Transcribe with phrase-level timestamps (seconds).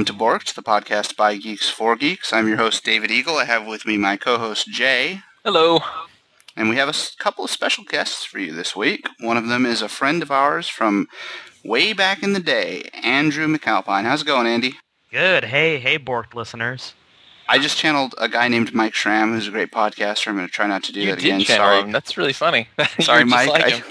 [0.00, 2.32] welcome to Borked, the podcast by Geeks for Geeks.
[2.32, 3.36] I'm your host, David Eagle.
[3.36, 5.20] I have with me my co-host, Jay.
[5.44, 5.80] Hello.
[6.56, 9.06] And we have a couple of special guests for you this week.
[9.18, 11.06] One of them is a friend of ours from
[11.62, 14.04] way back in the day, Andrew McAlpine.
[14.04, 14.72] How's it going, Andy?
[15.10, 15.44] Good.
[15.44, 16.94] Hey, hey, Borked listeners.
[17.46, 20.28] I just channeled a guy named Mike Schramm, who's a great podcaster.
[20.28, 21.40] I'm going to try not to do you that did again.
[21.42, 21.80] Channel Sorry.
[21.82, 21.92] Him.
[21.92, 22.68] That's really funny.
[23.00, 23.50] Sorry, Mike.
[23.50, 23.82] Like I,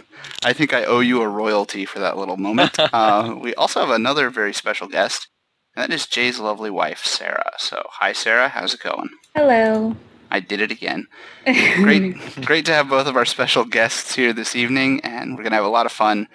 [0.50, 2.80] I, think I owe you a royalty for that little moment.
[2.80, 5.28] uh, we also have another very special guest,
[5.76, 7.52] and that is Jay's lovely wife, Sarah.
[7.58, 8.50] So, hi, Sarah.
[8.50, 9.10] How's it going?
[9.36, 9.96] Hello.
[10.32, 11.08] I did it again.
[11.46, 15.52] great, great to have both of our special guests here this evening, and we're going
[15.52, 16.28] to have a lot of fun.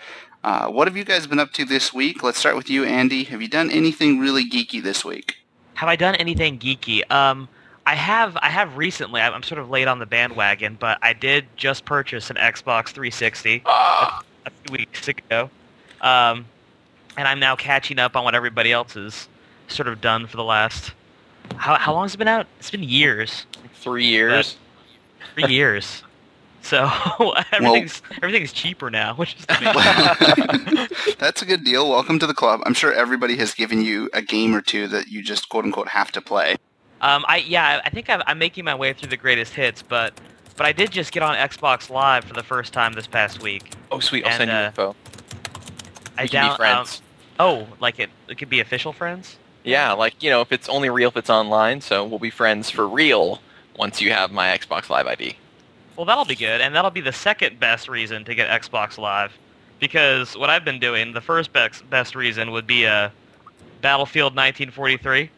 [0.43, 2.23] Uh, what have you guys been up to this week?
[2.23, 3.24] Let's start with you, Andy.
[3.24, 5.37] Have you done anything really geeky this week?
[5.74, 7.10] Have I done anything geeky?
[7.10, 7.49] Um,
[7.87, 8.37] I have.
[8.37, 9.21] I have recently.
[9.21, 13.62] I'm sort of late on the bandwagon, but I did just purchase an Xbox 360
[13.66, 14.23] a, a
[14.65, 15.51] few weeks ago,
[16.01, 16.46] um,
[17.16, 19.29] and I'm now catching up on what everybody else has
[19.68, 20.93] sort of done for the last.
[21.56, 22.46] How how long has it been out?
[22.59, 23.46] It's been years.
[23.74, 24.56] Three years.
[25.34, 26.02] Three years.
[26.65, 26.90] So
[27.52, 29.45] everything's well, everything's cheaper now, which is
[31.18, 31.90] That's a good deal.
[31.90, 32.62] Welcome to the club.
[32.65, 35.88] I'm sure everybody has given you a game or two that you just quote unquote
[35.88, 36.56] have to play.
[37.02, 40.18] Um, I yeah, I think i am making my way through the greatest hits, but
[40.56, 43.74] but I did just get on Xbox Live for the first time this past week.
[43.93, 44.96] Oh sweet, I'll and, send you uh, info.
[46.16, 47.01] I we down, be friends.
[47.01, 47.04] Um,
[47.38, 49.37] oh, like it, it could be official friends.
[49.63, 52.71] Yeah, like you know, if it's only real if it's online, so we'll be friends
[52.71, 53.40] for real
[53.77, 55.37] once you have my Xbox Live ID.
[55.96, 59.32] Well, that'll be good, and that'll be the second best reason to get Xbox Live,
[59.79, 63.10] because what I've been doing, the first best best reason would be a uh,
[63.80, 65.31] Battlefield 1943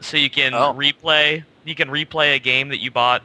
[0.00, 0.74] so you can oh.
[0.74, 3.22] replay you can replay a game that you bought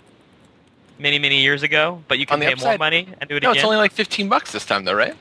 [1.00, 3.52] many many years ago, but you can pay upside, more money and do it no,
[3.52, 3.60] again.
[3.60, 5.16] it's only like fifteen bucks this time, though, right?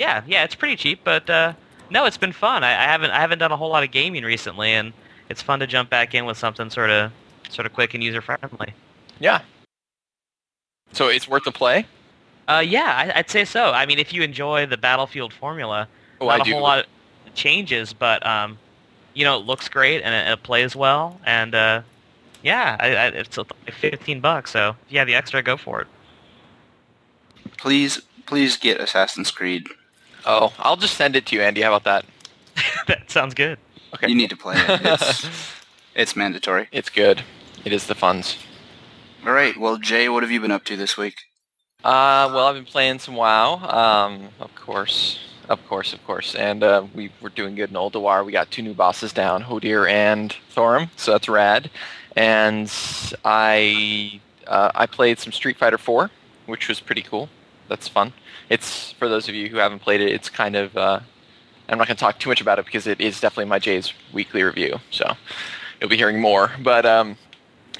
[0.00, 1.52] Yeah, yeah, it's pretty cheap, but uh,
[1.90, 2.64] no, it's been fun.
[2.64, 4.94] I, I, haven't I haven't done a whole lot of gaming recently, and
[5.28, 7.12] it's fun to jump back in with something sort of
[7.50, 8.72] sort of quick and user friendly.
[9.18, 9.42] Yeah.
[10.94, 11.84] So it's worth the play.
[12.48, 13.72] Uh, yeah, I, would say so.
[13.72, 15.86] I mean, if you enjoy the Battlefield formula,
[16.22, 16.52] oh, not I a do.
[16.52, 18.58] whole lot of changes, but um,
[19.12, 21.82] you know, it looks great and it, it plays well, and uh,
[22.42, 24.50] yeah, I, I, it's like 15 bucks.
[24.52, 25.88] So if you have the extra, go for it.
[27.58, 29.68] Please, please get Assassin's Creed.
[30.26, 31.62] Oh, I'll just send it to you, Andy.
[31.62, 32.04] How about that?
[32.86, 33.58] that sounds good.
[33.94, 34.08] Okay.
[34.08, 34.80] You need to play it.
[34.84, 35.26] It's,
[35.94, 36.68] it's mandatory.
[36.72, 37.22] It's good.
[37.64, 38.38] It is the funds.
[39.26, 39.56] All right.
[39.56, 41.16] Well, Jay, what have you been up to this week?
[41.82, 45.18] Uh, well, I've been playing some WoW, um, of course.
[45.48, 46.34] Of course, of course.
[46.34, 48.24] And uh, we were doing good in Ulduar.
[48.24, 51.70] We got two new bosses down, Hodir and Thorim, so that's rad.
[52.16, 52.70] And
[53.24, 56.10] I uh, I played some Street Fighter 4,
[56.46, 57.28] which was pretty cool.
[57.70, 58.12] That's fun.
[58.48, 60.10] It's for those of you who haven't played it.
[60.10, 60.98] It's kind of uh,
[61.68, 63.94] I'm not going to talk too much about it because it is definitely my Jay's
[64.12, 64.80] weekly review.
[64.90, 65.14] So
[65.80, 66.50] you'll be hearing more.
[66.60, 67.16] But um,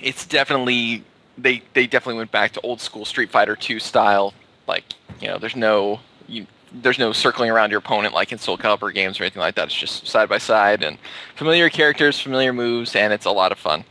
[0.00, 1.04] it's definitely
[1.36, 4.32] they they definitely went back to old school Street Fighter 2 style.
[4.68, 4.84] Like
[5.20, 8.94] you know, there's no you, there's no circling around your opponent like in Soul Calibur
[8.94, 9.64] games or anything like that.
[9.64, 10.98] It's just side by side and
[11.34, 13.84] familiar characters, familiar moves, and it's a lot of fun.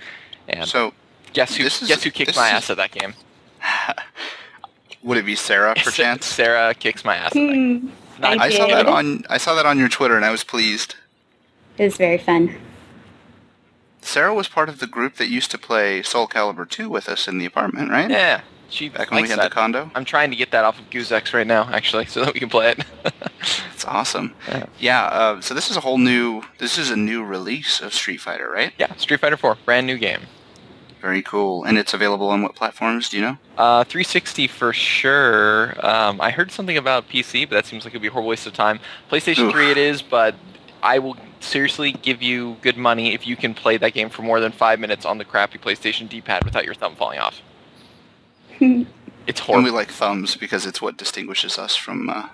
[0.48, 0.94] And so
[1.34, 3.16] guess who is, guess who kicked my ass at that game?
[5.04, 6.26] Would it be Sarah, perchance?
[6.26, 7.34] Sarah kicks my ass.
[7.34, 7.88] Hmm,
[8.22, 10.96] I, I saw that on I saw that on your Twitter, and I was pleased.
[11.78, 12.56] It was very fun.
[14.02, 17.28] Sarah was part of the group that used to play Soul Calibur 2 with us
[17.28, 18.10] in the apartment, right?
[18.10, 19.50] Yeah, she back when we had that.
[19.50, 19.92] the condo.
[19.96, 22.50] I'm trying to get that off of Goozex right now, actually, so that we can
[22.50, 22.86] play it.
[23.74, 24.34] It's awesome.
[24.50, 24.66] Yeah.
[24.78, 26.42] yeah uh, so this is a whole new.
[26.58, 28.74] This is a new release of Street Fighter, right?
[28.78, 30.20] Yeah, Street Fighter 4, brand new game.
[31.02, 31.64] Very cool.
[31.64, 33.10] And it's available on what platforms?
[33.10, 33.38] Do you know?
[33.58, 35.74] Uh, 360 for sure.
[35.86, 38.48] Um, I heard something about PC, but that seems like it'd be a horrible waste
[38.48, 38.80] of time.
[39.10, 39.54] PlayStation Oof.
[39.54, 40.36] 3 it is, but
[40.84, 44.40] I will seriously give you good money if you can play that game for more
[44.40, 47.42] than five minutes on the crappy PlayStation D-pad without your thumb falling off.
[48.60, 49.56] it's horrible.
[49.56, 52.28] And we like thumbs because it's what distinguishes us from, uh,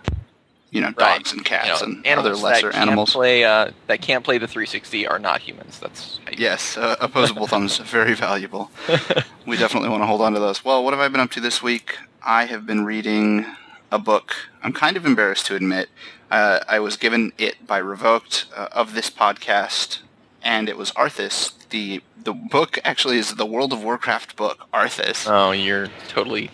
[0.76, 3.14] you know, dogs and cats You know, and other lesser that animals.
[3.14, 5.80] Play, uh, that can't play the 360 are not humans.
[5.80, 8.70] That's Yes, uh, opposable thumbs, very valuable.
[9.48, 10.66] we definitely want to hold on to those.
[10.66, 11.98] Well, what have I been up to this week?
[12.22, 13.46] I have been reading
[13.90, 14.36] a book.
[14.64, 15.88] I'm kind of embarrassed to admit.
[16.30, 20.00] Uh, I was given it by Revoked uh, of this podcast,
[20.44, 21.54] and it was Arthas.
[21.70, 25.26] The the book actually is the World of Warcraft book, Arthas.
[25.30, 26.52] Oh, you're totally.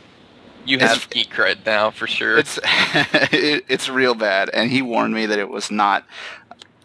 [0.66, 2.38] You have geek cred now for sure.
[2.38, 6.06] It's it, it's real bad, and he warned me that it was not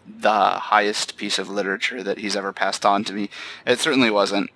[0.05, 3.29] the highest piece of literature that he's ever passed on to me.
[3.65, 4.49] It certainly wasn't.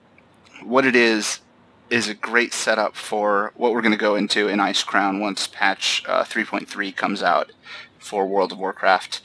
[0.64, 1.40] What it is
[1.90, 6.04] is a great setup for what we're going to go into in Icecrown once patch
[6.08, 7.52] uh, 3.3 comes out
[8.00, 9.22] for World of Warcraft.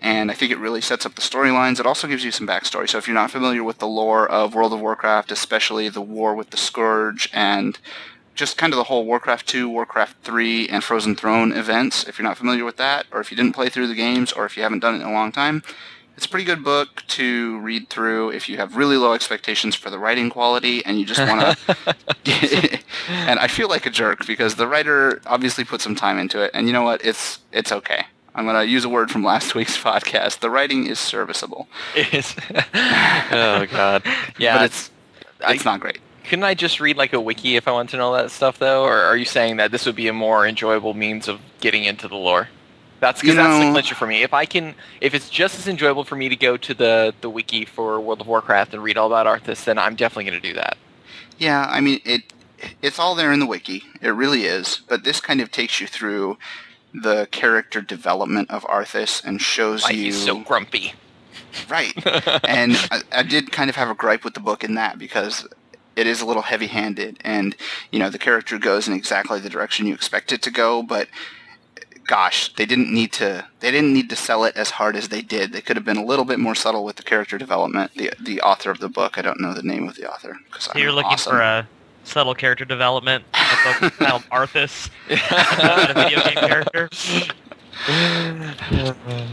[0.00, 1.80] and I think it really sets up the storylines.
[1.80, 2.88] It also gives you some backstory.
[2.88, 6.34] So if you're not familiar with the lore of World of Warcraft, especially the war
[6.34, 7.78] with the Scourge and
[8.34, 12.26] just kind of the whole Warcraft 2, Warcraft 3, and Frozen Throne events, if you're
[12.26, 14.62] not familiar with that, or if you didn't play through the games, or if you
[14.62, 15.62] haven't done it in a long time,
[16.16, 19.88] it's a pretty good book to read through if you have really low expectations for
[19.90, 21.96] the writing quality and you just want to.
[23.08, 26.50] and I feel like a jerk because the writer obviously put some time into it,
[26.54, 27.04] and you know what?
[27.04, 28.04] It's it's okay.
[28.34, 30.40] I'm going to use a word from last week's podcast.
[30.40, 31.66] The writing is serviceable.
[31.96, 32.34] It is.
[32.74, 34.02] oh god.
[34.38, 34.90] Yeah, but it's
[35.48, 35.98] it's I- not great.
[36.24, 38.84] Couldn't I just read like a wiki if I want to know that stuff though,
[38.84, 42.08] or are you saying that this would be a more enjoyable means of getting into
[42.08, 42.48] the lore?
[43.00, 44.22] That's because that's the clincher for me.
[44.22, 47.28] If I can, if it's just as enjoyable for me to go to the the
[47.28, 50.48] wiki for World of Warcraft and read all about Arthas, then I'm definitely going to
[50.48, 50.76] do that.
[51.38, 52.22] Yeah, I mean it.
[52.80, 53.82] It's all there in the wiki.
[54.00, 54.82] It really is.
[54.88, 56.38] But this kind of takes you through
[56.94, 60.92] the character development of Arthas and shows Like you he's so grumpy.
[61.68, 61.92] right.
[62.46, 65.44] and I, I did kind of have a gripe with the book in that because
[65.96, 67.54] it is a little heavy-handed, and
[67.90, 71.08] you know the character goes in exactly the direction you expect it to go, but.
[72.04, 73.46] Gosh, they didn't need to.
[73.60, 75.52] They didn't need to sell it as hard as they did.
[75.52, 77.92] They could have been a little bit more subtle with the character development.
[77.94, 80.72] The the author of the book, I don't know the name of the author So
[80.74, 81.30] you're looking awesome.
[81.30, 81.68] for a
[82.02, 83.92] subtle character development, a book
[84.32, 86.90] Arthas, a video game character.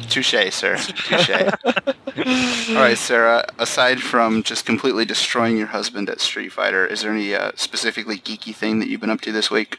[0.09, 0.77] Touche, sir.
[0.77, 1.29] Touche.
[2.69, 3.45] All right, Sarah.
[3.59, 8.17] Aside from just completely destroying your husband at Street Fighter, is there any uh, specifically
[8.17, 9.77] geeky thing that you've been up to this week?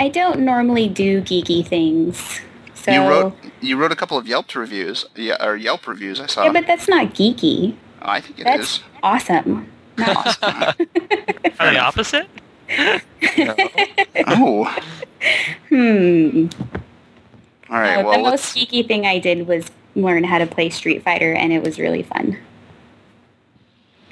[0.00, 2.40] I don't normally do geeky things.
[2.74, 6.20] So You wrote you wrote a couple of Yelp reviews, yeah, or Yelp reviews.
[6.20, 6.44] I saw.
[6.44, 7.74] Yeah, but that's not geeky.
[8.02, 8.80] Oh, I think it That's is.
[9.02, 9.66] awesome.
[9.98, 10.42] Not Awesome.
[10.44, 11.88] Are Fair the enough.
[11.88, 12.28] opposite?
[14.28, 14.64] oh,
[15.68, 16.46] hmm.
[17.70, 18.00] All right.
[18.02, 18.54] No, well, the let's.
[18.54, 21.78] most geeky thing I did was learn how to play Street Fighter, and it was
[21.78, 22.38] really fun.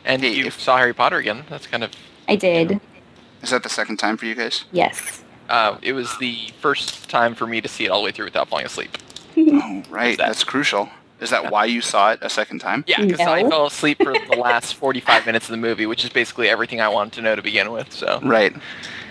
[0.05, 1.45] And Hey, you if- saw Harry Potter again.
[1.49, 1.91] That's kind of.
[2.29, 2.81] I did.
[3.43, 4.65] Is that the second time for you guys?
[4.73, 5.23] Yes.
[5.49, 8.25] Uh, it was the first time for me to see it all the way through
[8.27, 8.97] without falling asleep.
[9.37, 10.17] Oh, right.
[10.17, 10.29] that?
[10.29, 10.89] That's crucial.
[11.25, 12.85] Is that why you saw it a second time?
[12.87, 16.11] Yeah, because I fell asleep for the last 45 minutes of the movie, which is
[16.11, 17.93] basically everything I wanted to know to begin with.
[17.93, 18.55] So Right.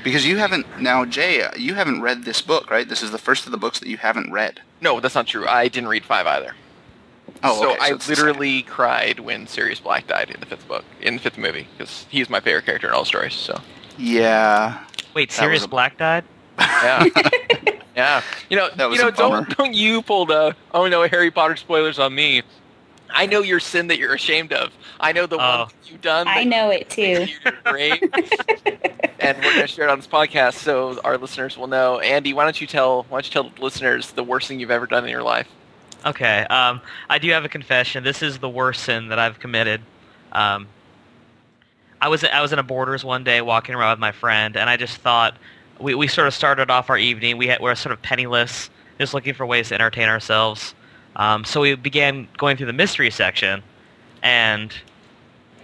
[0.04, 1.42] Because you haven't now, Jay.
[1.42, 2.88] uh, You haven't read this book, right?
[2.88, 4.62] This is the first of the books that you haven't read.
[4.80, 5.48] no, that's not true.
[5.48, 6.56] I didn't read five either.
[7.42, 8.28] Oh, so okay, I it's the second.
[8.32, 12.06] literally cried when Sirius Black died in the fifth book, in the fifth movie, because
[12.10, 13.34] he's my favorite character in all stories.
[13.34, 13.60] So
[13.98, 14.84] Yeah.
[15.16, 16.26] Wait, That Sirius a- Black died?
[16.60, 17.06] yeah,
[17.96, 18.22] yeah.
[18.50, 19.46] You know, That was you know, a bummer.
[19.46, 22.42] don't don't you pull the oh no Harry Potter spoilers on me.
[23.16, 24.72] I know your sin that you're ashamed of.
[25.00, 25.60] I know the Oh.
[25.60, 26.28] one that you've done.
[26.28, 27.28] I know it too.
[27.64, 28.02] great.
[29.20, 32.00] and we're gonna share it on this podcast so our listeners will know.
[32.00, 34.72] Andy, why don't you tell why don't you tell the listeners the worst thing you've
[34.72, 35.48] ever done in your life?
[36.06, 36.42] Okay.
[36.50, 38.04] Um, I do have a confession.
[38.04, 39.82] This is the worst sin that I've committed.
[40.32, 40.68] Um,
[42.02, 44.70] I was I was in a Borders one day walking around with my friend, and
[44.70, 45.38] I just thought
[45.80, 47.38] we, we sort of started off our evening.
[47.38, 50.74] We had, we were sort of penniless, just looking for ways to entertain ourselves.
[51.16, 53.62] Um, so we began going through the mystery section,
[54.22, 54.74] and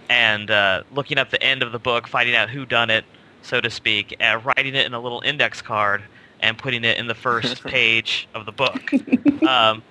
[0.08, 3.04] and uh, looking up the end of the book, finding out who done it,
[3.42, 6.02] so to speak, and writing it in a little index card
[6.40, 8.92] and putting it in the first page of the book.
[9.46, 9.82] Um,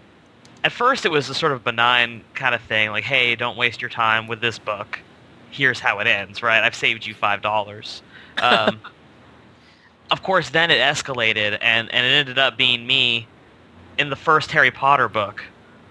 [0.63, 3.81] at first, it was a sort of benign kind of thing, like, "Hey, don't waste
[3.81, 4.99] your time with this book.
[5.51, 6.63] Here's how it ends." Right?
[6.63, 8.01] I've saved you five dollars.
[8.37, 8.79] Um,
[10.11, 13.27] of course, then it escalated, and and it ended up being me
[13.97, 15.43] in the first Harry Potter book,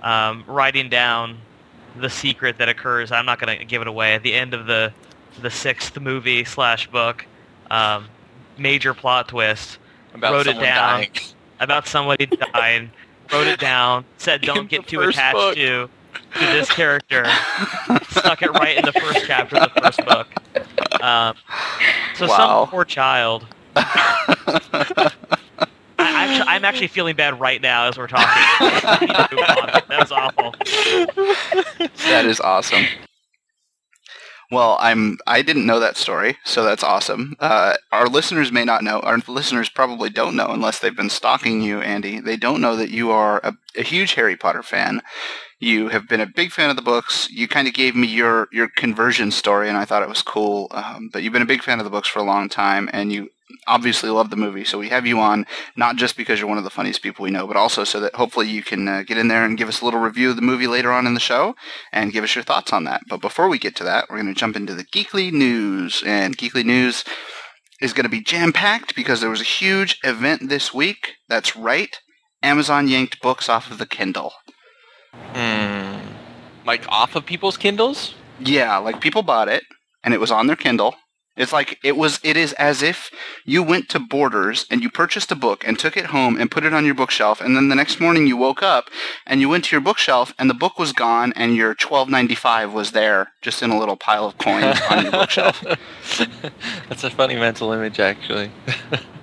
[0.03, 1.39] um, writing down
[1.97, 3.11] the secret that occurs.
[3.13, 4.93] I'm not going to give it away at the end of the
[5.41, 7.25] the sixth movie slash book.
[7.71, 8.07] Um,
[8.57, 9.79] major plot twist
[10.15, 10.99] About Wrote it someone down.
[11.01, 11.11] dying.
[11.61, 12.91] about somebody dying.
[13.33, 14.05] Wrote it down.
[14.17, 15.55] Said don't get too attached book.
[15.55, 15.89] to
[16.35, 17.25] to this character.
[18.11, 20.27] Stuck it right in the first chapter of the first book.
[21.03, 21.37] Um,
[22.17, 22.37] so Wow.
[22.65, 23.47] some poor child.
[26.01, 28.27] I, actually, I'm actually feeling bad right now as we're talking.
[29.89, 30.55] That was awful.
[32.09, 32.85] that is awesome.
[34.51, 35.19] Well, I'm.
[35.27, 37.35] I didn't know that story, so that's awesome.
[37.39, 39.01] Uh, our listeners may not know.
[39.01, 42.19] Our listeners probably don't know unless they've been stalking you, Andy.
[42.21, 45.03] They don't know that you are a, a huge Harry Potter fan.
[45.61, 47.29] You have been a big fan of the books.
[47.31, 50.69] You kind of gave me your your conversion story, and I thought it was cool.
[50.71, 53.13] Um, but you've been a big fan of the books for a long time, and
[53.13, 53.29] you
[53.67, 54.65] obviously love the movie.
[54.65, 57.31] So we have you on not just because you're one of the funniest people we
[57.31, 59.81] know, but also so that hopefully you can uh, get in there and give us
[59.81, 61.55] a little review of the movie later on in the show
[61.93, 63.03] and give us your thoughts on that.
[63.09, 66.03] But before we get to that, we're going to jump into the Geekly News.
[66.07, 67.05] And Geekly News
[67.81, 71.15] is going to be jam-packed because there was a huge event this week.
[71.29, 71.97] That's right.
[72.43, 74.33] Amazon yanked books off of the Kindle.
[75.13, 75.99] Hmm.
[76.65, 78.15] like off of people's Kindles.
[78.39, 79.65] Yeah, like people bought it
[80.05, 80.95] and it was on their Kindle.
[81.39, 83.11] It's like it was it is as if
[83.45, 86.65] you went to Borders and you purchased a book and took it home and put
[86.65, 88.91] it on your bookshelf and then the next morning you woke up
[89.27, 92.91] and you went to your bookshelf and the book was gone and your 12.95 was
[92.91, 95.63] there just in a little pile of coins on your bookshelf.
[96.89, 98.51] That's a funny mental image, actually.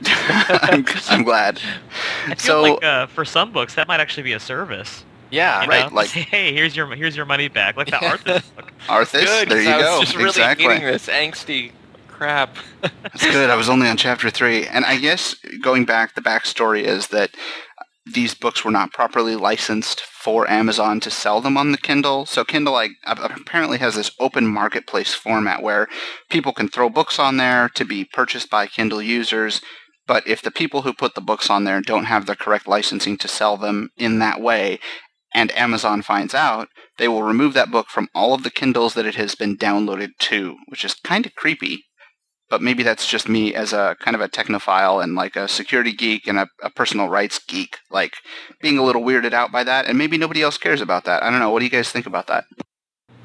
[0.07, 1.59] I'm, I'm glad.
[2.27, 5.03] I feel So- like uh, for some books that might actually be a service.
[5.31, 5.95] yeah, you right, know?
[5.95, 8.71] like- hey, here's your here's your money back, like that Arthur book.
[8.87, 9.49] Arthas, Good.
[9.49, 10.01] there 'cause you I was go.
[10.01, 10.67] just really exactly.
[10.67, 11.71] needing this angsty
[12.15, 12.55] crap.
[12.81, 13.49] That's good.
[13.49, 17.31] I was only on chapter three, and I guess going back, the backstory is that
[18.05, 22.25] these books were not properly licensed for Amazon to sell them on the Kindle.
[22.25, 25.87] So Kindle like apparently has this open marketplace format where
[26.29, 29.61] people can throw books on there to be purchased by Kindle users.
[30.07, 33.17] But if the people who put the books on there don't have the correct licensing
[33.17, 34.79] to sell them in that way,
[35.33, 39.07] and Amazon finds out, they will remove that book from all of the Kindles that
[39.07, 41.84] it has been downloaded to, which is kind of creepy
[42.49, 45.91] but maybe that's just me as a kind of a technophile and like a security
[45.91, 48.13] geek and a, a personal rights geek, like
[48.61, 51.23] being a little weirded out by that, and maybe nobody else cares about that.
[51.23, 51.49] I don't know.
[51.49, 52.45] What do you guys think about that?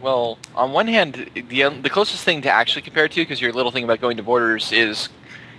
[0.01, 3.53] Well, on one hand, the um, the closest thing to actually compare to, because your
[3.53, 5.11] little thing about going to Borders is,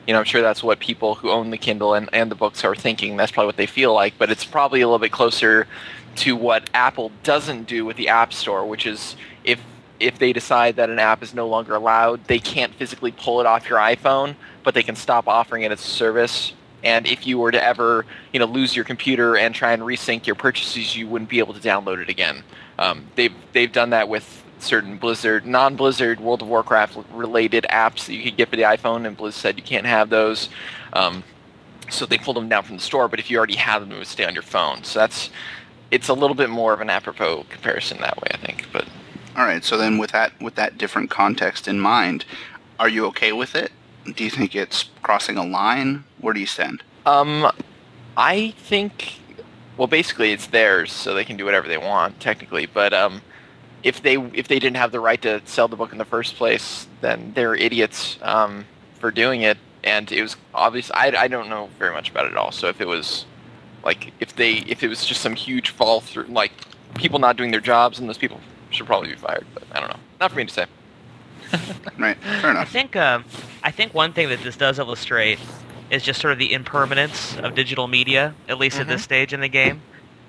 [0.08, 2.64] you know, I'm sure that's what people who own the Kindle and, and the books
[2.64, 3.18] are thinking.
[3.18, 5.68] That's probably what they feel like, but it's probably a little bit closer
[6.16, 9.62] to what Apple doesn't do with the App Store, which is if
[10.02, 13.46] if they decide that an app is no longer allowed, they can't physically pull it
[13.46, 16.54] off your iPhone, but they can stop offering it as a service.
[16.84, 20.26] And if you were to ever, you know, lose your computer and try and resync
[20.26, 22.44] your purchases, you wouldn't be able to download it again.
[22.80, 28.14] Um, they've they've done that with certain Blizzard, non-Blizzard World of Warcraft related apps that
[28.14, 30.50] you could get for the iPhone, and Blizz said you can't have those.
[30.94, 31.24] Um,
[31.90, 33.08] so they pulled them down from the store.
[33.08, 34.84] But if you already have them, it would stay on your phone.
[34.84, 35.30] So that's
[35.92, 38.68] it's a little bit more of an apropos comparison that way, I think.
[38.72, 38.81] But
[39.36, 39.64] All right.
[39.64, 42.26] So then, with that with that different context in mind,
[42.80, 43.72] are you okay with it?
[44.16, 46.04] Do you think it's crossing a line?
[46.20, 46.84] Where do you stand?
[47.06, 47.52] Um,
[48.18, 49.20] I think,
[49.78, 52.66] well, basically it's theirs, so they can do whatever they want technically.
[52.66, 53.22] But um,
[53.84, 56.36] if they if they didn't have the right to sell the book in the first
[56.36, 58.66] place, then they're idiots um,
[59.00, 59.58] for doing it.
[59.84, 60.92] And it was obvious.
[60.94, 62.52] I, I don't know very much about it at all.
[62.52, 63.26] So if it was
[63.84, 66.52] like if they if it was just some huge fall through, like
[66.96, 68.40] people not doing their jobs, and those people
[68.72, 69.46] should probably be fired.
[69.54, 70.00] But I don't know.
[70.20, 70.66] Not for me to say.
[71.98, 72.18] Right.
[72.18, 72.46] Fair enough.
[72.46, 72.70] I enough.
[72.72, 73.26] think um,
[73.64, 75.38] I think one thing that this does illustrate
[75.90, 79.42] is just sort of the impermanence of digital media, at least at this stage in
[79.42, 79.82] the game.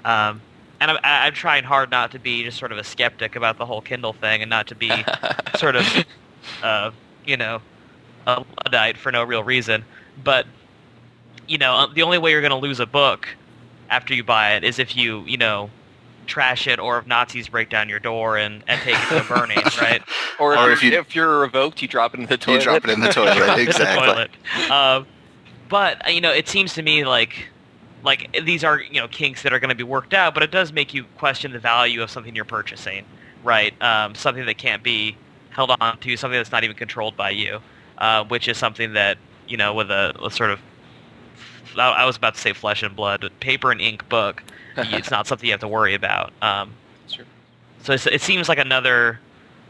[0.04, 0.40] Um,
[0.80, 3.56] and I'm, I- I'm trying hard not to be just sort of a skeptic about
[3.58, 4.90] the whole Kindle thing, and not to be
[5.56, 6.04] sort of,
[6.62, 6.90] uh,
[7.24, 7.62] you know,
[8.26, 9.84] a luddite for no real reason.
[10.24, 10.46] But
[11.46, 13.28] you know, uh, the only way you're going to lose a book
[13.90, 15.70] after you buy it is if you, you know,
[16.32, 19.58] trash it, or if Nazis break down your door and, and take it to burning,
[19.80, 20.02] right?
[20.40, 22.58] Or, Or if, if you, you- if you're revoked, you drop it in the toilet.
[22.58, 23.36] You drop it in the toilet.
[23.36, 24.06] in the exactly.
[24.06, 24.70] toilet.
[24.70, 25.06] Um,
[25.68, 27.48] but uh, you know, it seems to me like
[28.02, 30.50] like these are you know kinks that are going to be worked out, but it
[30.50, 33.04] does make you question the value of something you're purchasing,
[33.44, 33.74] right?
[33.82, 35.16] Um, something that can't be
[35.50, 37.60] held on to, something that's not even controlled by you,
[37.98, 40.60] uh, which is something that you know with a, a sort of
[41.76, 44.42] I I was about to say flesh and blood, but paper and ink book.
[44.76, 46.32] It's not something you have to worry about.
[46.42, 46.72] Um,
[47.08, 47.24] Sure.
[47.82, 49.18] so it's, it seems like another,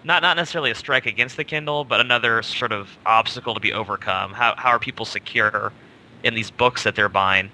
[0.05, 3.73] not not necessarily a strike against the Kindle, but another sort of obstacle to be
[3.73, 4.33] overcome.
[4.33, 5.73] How how are people secure
[6.23, 7.51] in these books that they're buying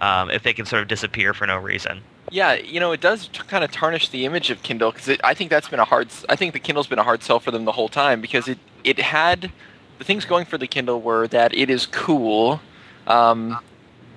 [0.00, 2.02] um, if they can sort of disappear for no reason?
[2.30, 5.34] Yeah, you know, it does t- kind of tarnish the image of Kindle because I
[5.34, 6.08] think that's been a hard.
[6.28, 8.58] I think the Kindle's been a hard sell for them the whole time because it
[8.84, 9.50] it had
[9.98, 12.60] the things going for the Kindle were that it is cool,
[13.06, 13.58] um,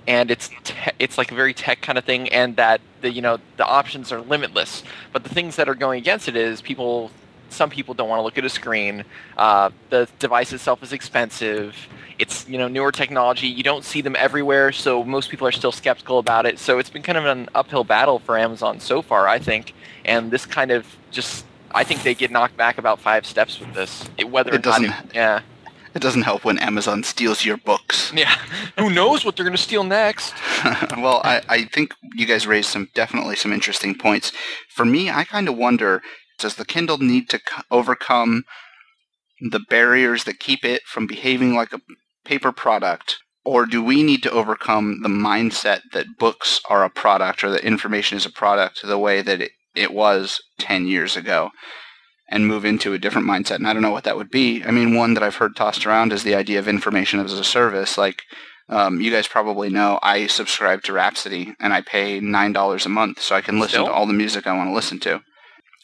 [0.08, 3.22] and it's te- it's like a very tech kind of thing, and that the you
[3.22, 4.84] know the options are limitless.
[5.12, 7.12] But the things that are going against it is people.
[7.50, 9.06] Some people don't want to look at a screen.
[9.38, 11.76] Uh, the device itself is expensive.
[12.18, 13.46] It's you know newer technology.
[13.48, 16.58] You don't see them everywhere, so most people are still skeptical about it.
[16.58, 19.76] So it's been kind of an uphill battle for Amazon so far, I think.
[20.04, 21.46] And this kind of just,
[21.76, 24.04] I think they get knocked back about five steps with this.
[24.18, 25.42] It, whether It or not doesn't- yeah,
[25.94, 27.58] It doesn't help when Amazon steals your
[27.94, 28.14] books.
[28.14, 28.36] yeah.
[28.78, 30.34] Who knows what they're gonna steal next?
[30.98, 34.32] well, I, I think you guys raised some definitely some interesting points.
[34.70, 36.02] For me, I kind of wonder:
[36.40, 38.44] Does the Kindle need to c- overcome
[39.52, 41.82] the barriers that keep it from behaving like a
[42.26, 47.44] paper product, or do we need to overcome the mindset that books are a product
[47.44, 51.52] or that information is a product the way that it, it was ten years ago?
[52.34, 53.58] And move into a different mindset.
[53.58, 54.64] And I don't know what that would be.
[54.64, 57.44] I mean, one that I've heard tossed around is the idea of information as a
[57.44, 57.96] service.
[57.96, 58.24] Like,
[58.70, 62.90] um, you guys probably know I subscribe to Rhapsody and I pay nine dollars a
[62.90, 63.86] month so I can listen Still?
[63.86, 65.22] to all the music I want to listen to.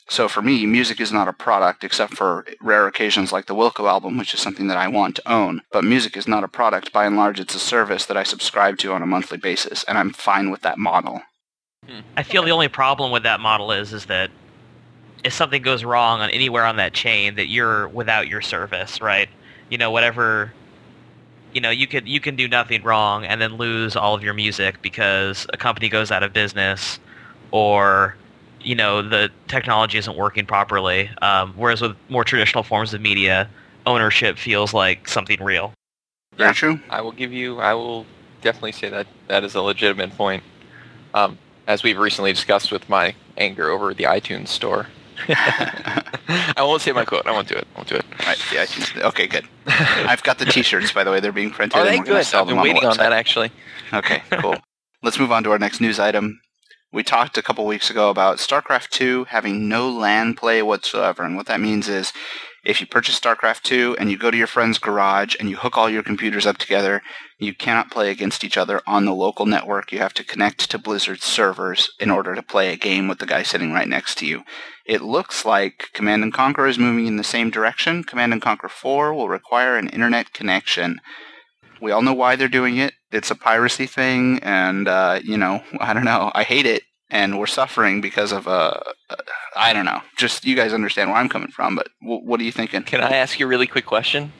[0.09, 3.87] So for me, music is not a product except for rare occasions like the Wilco
[3.87, 5.61] album, which is something that I want to own.
[5.71, 6.91] But music is not a product.
[6.91, 9.99] By and large, it's a service that I subscribe to on a monthly basis, and
[9.99, 11.21] I'm fine with that model.
[12.17, 14.31] I feel the only problem with that model is is that
[15.23, 19.29] if something goes wrong on anywhere on that chain, that you're without your service, right?
[19.69, 20.53] You know, whatever.
[21.53, 24.33] You know, you could you can do nothing wrong and then lose all of your
[24.35, 26.99] music because a company goes out of business,
[27.51, 28.15] or
[28.61, 31.09] you know the technology isn't working properly.
[31.21, 33.49] Um, whereas with more traditional forms of media,
[33.87, 35.73] ownership feels like something real.
[36.35, 36.53] Very Yeah.
[36.53, 36.79] true.
[36.89, 37.59] I will give you.
[37.59, 38.05] I will
[38.41, 40.43] definitely say that that is a legitimate point.
[41.13, 44.87] Um, as we've recently discussed with my anger over the iTunes store.
[45.27, 47.25] I won't say my quote.
[47.25, 47.67] I won't do it.
[47.75, 48.05] I won't do it.
[48.25, 49.01] Right, the iTunes.
[49.01, 49.45] Okay, good.
[49.67, 51.19] I've got the T-shirts, by the way.
[51.19, 51.79] They're being printed.
[51.79, 52.25] Are they good?
[52.25, 53.51] Sell I've been on the waiting on that actually.
[53.93, 54.55] Okay, cool.
[55.01, 56.39] Let's move on to our next news item.
[56.91, 61.23] We talked a couple weeks ago about StarCraft 2 having no LAN play whatsoever.
[61.23, 62.11] And what that means is
[62.65, 65.77] if you purchase StarCraft 2 and you go to your friend's garage and you hook
[65.77, 67.01] all your computers up together,
[67.37, 69.91] you cannot play against each other on the local network.
[69.91, 73.25] You have to connect to Blizzard's servers in order to play a game with the
[73.25, 74.43] guy sitting right next to you.
[74.89, 78.03] It looks like Command and Conquer is moving in the same direction.
[78.03, 80.99] Command and Conquer 4 will require an internet connection.
[81.79, 82.95] We all know why they're doing it.
[83.11, 86.31] It's a piracy thing, and uh, you know, I don't know.
[86.33, 86.81] I hate it,
[87.11, 88.79] and we're suffering because of uh,
[89.11, 89.15] uh,
[89.55, 90.01] I don't know.
[90.17, 92.81] Just you guys understand where I'm coming from, but w- what are you thinking?
[92.81, 94.33] Can I ask you a really quick question?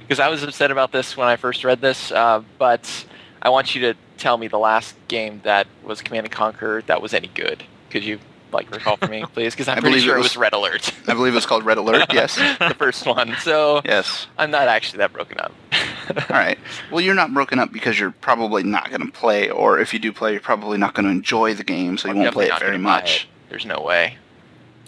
[0.00, 3.04] Because I was upset about this when I first read this, uh, but
[3.42, 7.02] I want you to tell me the last game that was Command and Conquer that
[7.02, 7.62] was any good.
[7.90, 8.20] Could you
[8.52, 9.54] like recall for me, please?
[9.54, 11.46] Because I'm I pretty believe it sure it was- was Red Alert, I believe it's
[11.46, 12.06] called Red Alert.
[12.12, 13.34] Yes, the first one.
[13.40, 14.26] So yes.
[14.38, 15.52] I'm not actually that broken up.
[16.30, 16.58] All right.
[16.90, 19.98] Well, you're not broken up because you're probably not going to play, or if you
[19.98, 22.46] do play, you're probably not going to enjoy the game, so you I'm won't play
[22.48, 23.24] it very much.
[23.24, 23.50] it.
[23.50, 24.16] There's no way.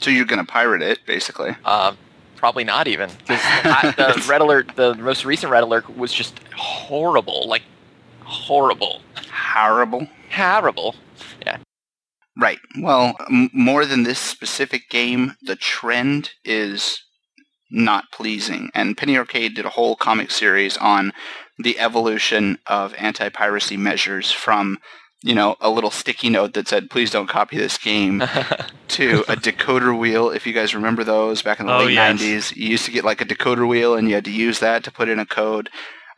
[0.00, 1.56] So you're going to pirate it, basically.
[1.64, 1.94] Uh,
[2.36, 3.10] probably not even.
[3.28, 7.48] I- the Red Alert, the most recent Red Alert was just horrible.
[7.48, 7.62] Like
[8.22, 9.00] horrible,
[9.32, 10.06] Horrible.
[10.30, 10.94] horrible.
[12.40, 12.58] Right.
[12.78, 17.02] Well, m- more than this specific game, the trend is
[17.70, 18.70] not pleasing.
[18.74, 21.12] And Penny Arcade did a whole comic series on
[21.58, 24.78] the evolution of anti-piracy measures from,
[25.22, 28.20] you know, a little sticky note that said, please don't copy this game,
[28.88, 30.30] to a decoder wheel.
[30.30, 32.20] If you guys remember those back in the Oh, late yes.
[32.22, 34.84] 90s, you used to get like a decoder wheel and you had to use that
[34.84, 35.68] to put in a code.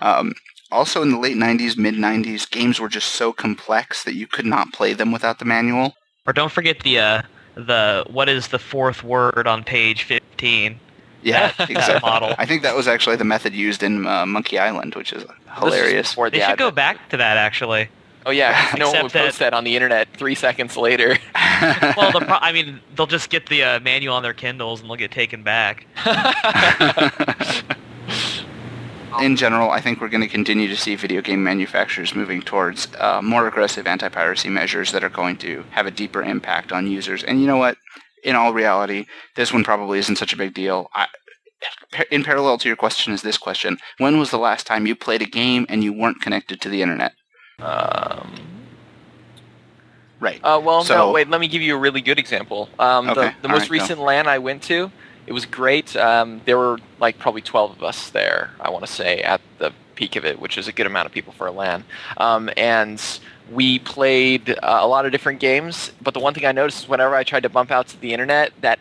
[0.00, 0.34] Um,
[0.70, 4.46] also in the late 90s, mid 90s, games were just so complex that you could
[4.46, 5.94] not play them without the manual.
[6.30, 7.22] Or don't forget the uh,
[7.56, 10.78] the what is the fourth word on page fifteen?
[11.24, 12.08] Yeah, exactly.
[12.08, 12.36] model.
[12.38, 15.32] I think that was actually the method used in uh, Monkey Island, which is This
[15.32, 16.10] is hilarious.
[16.10, 17.88] before They the should go back to that actually.
[18.24, 21.18] Oh yeah, no one Except would post that on the internet three seconds later.
[21.96, 24.88] Well, the pro- I mean, they'll just get the uh, manual on their Kindles and
[24.88, 25.86] they'll get taken back.
[29.20, 32.88] in general, I think we're going to continue to see video game manufacturers moving towards
[32.98, 37.22] uh, more aggressive anti-piracy measures that are going to have a deeper impact on users.
[37.24, 37.76] And you know what?
[38.22, 40.90] In all reality, this one probably isn't such a big deal.
[40.94, 41.06] I,
[42.10, 43.78] in parallel to your question is this question.
[43.98, 46.82] When was the last time you played a game and you weren't connected to the
[46.82, 47.12] internet?
[47.60, 48.32] um,
[50.20, 50.38] Right.
[50.44, 51.30] uh, well, So- no, wait.
[51.30, 52.68] Let me give you a really good example.
[52.78, 53.72] Um, Okay, the the most right, go.
[53.82, 54.92] recent LAN I went to,
[55.30, 55.94] it was great.
[55.94, 58.50] Um, there were like probably 12 of us there.
[58.60, 61.12] I want to say at the peak of it, which is a good amount of
[61.12, 61.84] people for a LAN.
[62.16, 63.00] Um, and
[63.48, 65.92] we played uh, a lot of different games.
[66.02, 68.12] But the one thing I noticed is whenever I tried to bump out to the
[68.12, 68.80] internet, that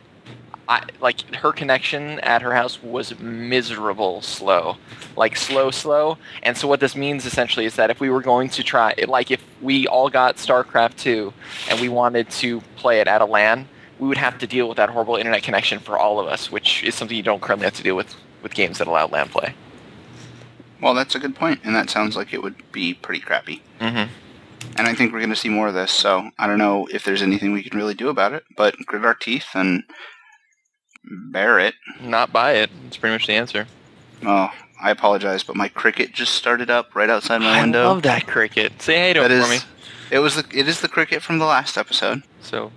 [0.68, 4.78] I, like her connection at her house was miserable slow
[5.18, 8.50] like slow slow and so what this means essentially is that if we were going
[8.50, 11.34] to try like if we all got starcraft 2
[11.72, 13.68] and we wanted to play it at a lan
[14.00, 16.84] we would have to deal with that horrible internet connection for all of us which
[16.84, 19.54] is something you don't currently have to deal with with games that allow lan play
[20.82, 23.62] Well, that's a good point, and that sounds like it would be pretty crappy.
[23.82, 24.10] mm-hmm.
[24.78, 27.04] And I think we're going to see more of this, so I don't know if
[27.04, 29.84] there's anything we can really do about it, but grit our teeth and
[31.32, 31.76] bear it.
[32.02, 33.68] not buy it it's pretty much the answer
[34.26, 34.50] Oh,
[34.82, 37.88] I apologize, but my cricket just started up right outside my i window.
[37.88, 39.60] love that cricket say hey to That it for me
[40.12, 42.24] it was the, it is the cricket from the last episode.
[42.42, 42.72] so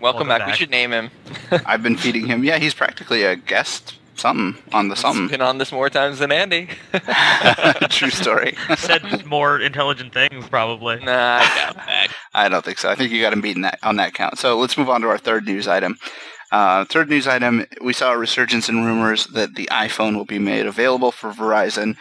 [0.00, 0.46] welcome Welcome back.
[0.46, 1.10] we should name him
[1.66, 2.44] I've been feeding him.
[2.44, 5.26] Yeah, he's practically a guest something on the He's something.
[5.28, 6.68] been on this more times than andy
[7.90, 8.56] True story.
[8.76, 10.96] Said more intelligent things, probably.
[11.04, 12.88] nah i doubt that I don't think so.
[12.90, 14.38] I think you got him beaten that on that count.
[14.38, 15.96] So let's move on to our third news item.
[16.52, 20.38] Uh, third news item: We saw a resurgence in rumors that the iPhone will be
[20.38, 21.96] made available for Verizon.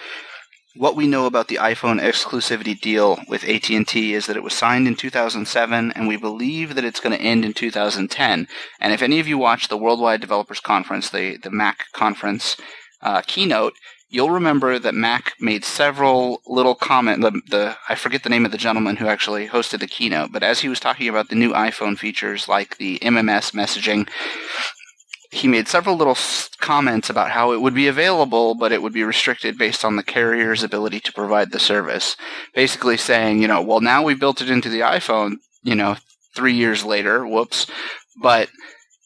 [0.75, 4.87] What we know about the iPhone exclusivity deal with AT&T is that it was signed
[4.87, 8.47] in 2007 and we believe that it's going to end in 2010.
[8.79, 12.57] And if any of you watch the Worldwide Developers Conference, the, the Mac conference
[13.01, 13.73] uh, keynote,
[14.09, 17.21] you'll remember that Mac made several little comment.
[17.21, 20.43] The, the I forget the name of the gentleman who actually hosted the keynote, but
[20.43, 24.07] as he was talking about the new iPhone features like the MMS messaging,
[25.33, 26.17] he made several little
[26.59, 30.03] comments about how it would be available, but it would be restricted based on the
[30.03, 32.15] carrier's ability to provide the service.
[32.53, 35.97] Basically saying, you know, well, now we built it into the iPhone, you know,
[36.35, 37.65] three years later, whoops,
[38.21, 38.49] but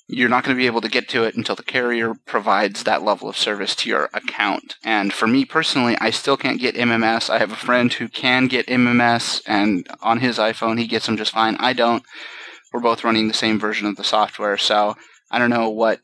[0.10, 3.04] you're not going to be able to get to it until the carrier provides that
[3.04, 4.76] level of service to your account.
[4.84, 7.30] And for me personally, I still can't get MMS.
[7.30, 11.16] I have a friend who can get MMS, and on his iPhone, he gets them
[11.16, 11.56] just fine.
[11.60, 12.04] I don't.
[12.74, 14.96] We're both running the same version of the software, so
[15.32, 16.02] I don't know what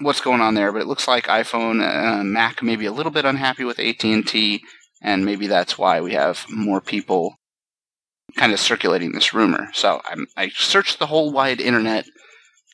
[0.00, 3.12] what's going on there, but it looks like iPhone, uh, Mac may be a little
[3.12, 4.62] bit unhappy with AT&T,
[5.02, 7.36] and maybe that's why we have more people
[8.36, 9.68] kind of circulating this rumor.
[9.72, 12.06] So I'm, I searched the whole wide internet,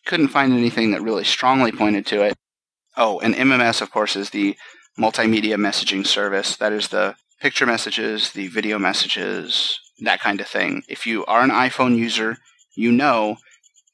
[0.04, 2.34] couldn't find anything that really strongly pointed to it.
[2.96, 4.56] Oh, and MMS, of course, is the
[4.98, 6.56] multimedia messaging service.
[6.56, 10.82] That is the picture messages, the video messages, that kind of thing.
[10.88, 12.36] If you are an iPhone user,
[12.74, 13.36] you know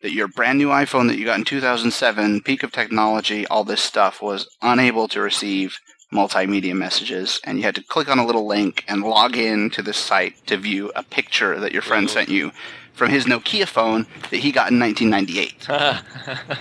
[0.03, 3.83] that your brand new iPhone that you got in 2007, peak of technology, all this
[3.83, 5.79] stuff was unable to receive
[6.13, 9.83] multimedia messages, and you had to click on a little link and log in to
[9.83, 12.15] the site to view a picture that your friend mm-hmm.
[12.15, 12.51] sent you
[12.93, 15.67] from his Nokia phone that he got in 1998.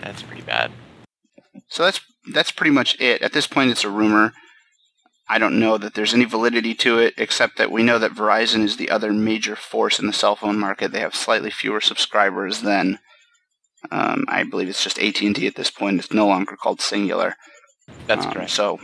[0.00, 0.72] that's pretty bad.
[1.68, 2.00] So that's
[2.32, 3.22] that's pretty much it.
[3.22, 4.32] At this point, it's a rumor.
[5.30, 8.64] I don't know that there's any validity to it, except that we know that Verizon
[8.64, 10.90] is the other major force in the cell phone market.
[10.90, 12.98] They have slightly fewer subscribers than
[13.92, 16.00] um, I believe it's just AT&T at this point.
[16.00, 17.34] It's no longer called Cingular.
[18.08, 18.50] That's um, correct.
[18.50, 18.80] So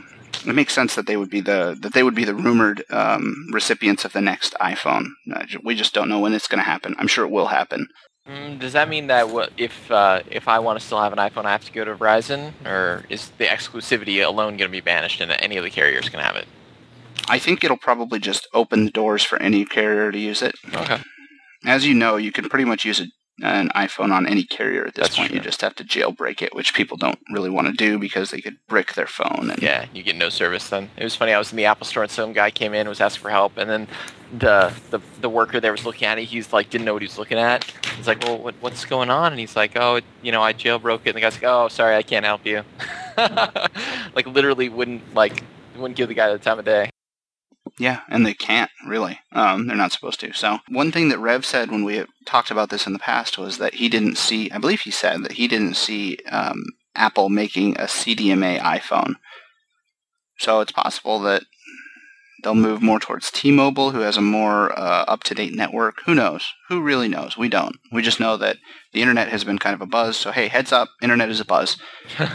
[0.47, 3.49] it makes sense that they would be the that they would be the rumored um,
[3.53, 5.09] recipients of the next iPhone.
[5.35, 6.95] Uh, we just don't know when it's going to happen.
[6.99, 7.89] I'm sure it will happen.
[8.29, 11.45] Mm, does that mean that if uh, if I want to still have an iPhone,
[11.45, 15.21] I have to go to Verizon, or is the exclusivity alone going to be banished
[15.21, 16.47] and any of the carriers can have it?
[17.29, 20.55] I think it'll probably just open the doors for any carrier to use it.
[20.75, 20.99] Okay.
[21.65, 23.07] As you know, you can pretty much use a
[23.43, 25.29] an iPhone on any carrier at this That's point.
[25.29, 25.37] True.
[25.37, 28.41] You just have to jailbreak it, which people don't really want to do because they
[28.41, 29.51] could brick their phone.
[29.51, 30.91] And yeah, you get no service then.
[30.97, 31.33] It was funny.
[31.33, 33.59] I was in the Apple store and some guy came in was asking for help,
[33.59, 33.89] and then
[34.39, 36.25] the the, the worker there was looking at it.
[36.25, 37.65] He's like didn't know what he was looking at.
[37.97, 39.33] He's like, well, what, what's going on?
[39.33, 41.09] And he's like, oh, you know, I jailbroke it.
[41.09, 42.63] And the guy's like, oh, sorry, I can't help you.
[43.19, 45.43] like literally wouldn't like
[45.77, 46.91] wouldn't give the guy the time of day.
[47.79, 49.21] Yeah, and they can't really.
[49.33, 50.33] Um, they're not supposed to.
[50.33, 53.59] So one thing that Rev said when we talked about this in the past was
[53.59, 54.51] that he didn't see.
[54.51, 59.15] I believe he said that he didn't see um, Apple making a CDMA iPhone.
[60.39, 61.45] So it's possible that
[62.43, 65.97] they'll move more towards T-Mobile, who has a more uh, up-to-date network.
[66.05, 66.53] Who knows?
[66.69, 67.37] Who really knows?
[67.37, 67.77] We don't.
[67.91, 68.59] We just know that
[68.93, 70.17] the internet has been kind of a buzz.
[70.17, 71.77] So hey, heads up, internet is a buzz.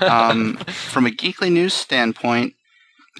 [0.02, 2.54] Um, from a geekly news standpoint,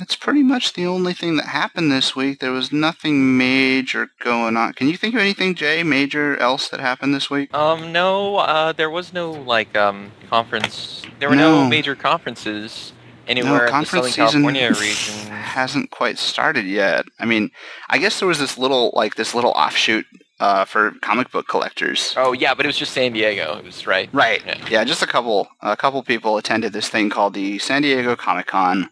[0.02, 2.40] that's pretty much the only thing that happened this week.
[2.40, 4.74] There was nothing major going on.
[4.74, 7.54] Can you think of anything, Jay, major else that happened this week?
[7.54, 11.04] Um, no, uh, there was no like um conference.
[11.20, 12.94] There were no, no major conferences
[13.28, 15.28] anywhere no, in the Southern California region.
[15.28, 17.06] Hasn't quite started yet.
[17.20, 17.52] I mean,
[17.88, 20.08] I guess there was this little like this little offshoot
[20.40, 22.16] uh, for comic book collectors.
[22.18, 23.56] Oh yeah, but it was just San Diego.
[23.60, 24.10] It was right.
[24.12, 24.42] Right.
[24.44, 24.66] Yeah.
[24.68, 28.48] yeah, just a couple a couple people attended this thing called the San Diego Comic
[28.48, 28.90] Con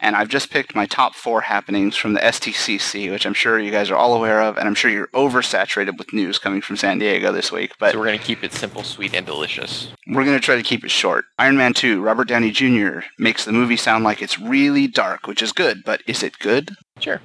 [0.00, 3.70] and I've just picked my top four happenings from the SDCC, which I'm sure you
[3.70, 6.98] guys are all aware of, and I'm sure you're oversaturated with news coming from San
[6.98, 7.72] Diego this week.
[7.78, 9.88] But so we're going to keep it simple, sweet, and delicious.
[10.06, 11.24] We're going to try to keep it short.
[11.38, 13.00] Iron Man 2, Robert Downey Jr.
[13.18, 16.70] makes the movie sound like it's really dark, which is good, but is it good?
[17.00, 17.20] Sure.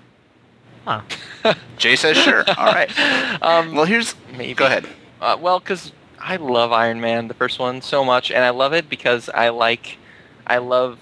[0.85, 1.01] Huh.
[1.77, 2.43] Jay says sure.
[2.57, 2.89] All right.
[3.41, 4.15] Um, well, here's.
[4.31, 4.53] Maybe.
[4.53, 4.87] Go ahead.
[5.21, 8.73] Uh, well, because I love Iron Man, the first one, so much, and I love
[8.73, 9.97] it because I like,
[10.45, 10.99] I love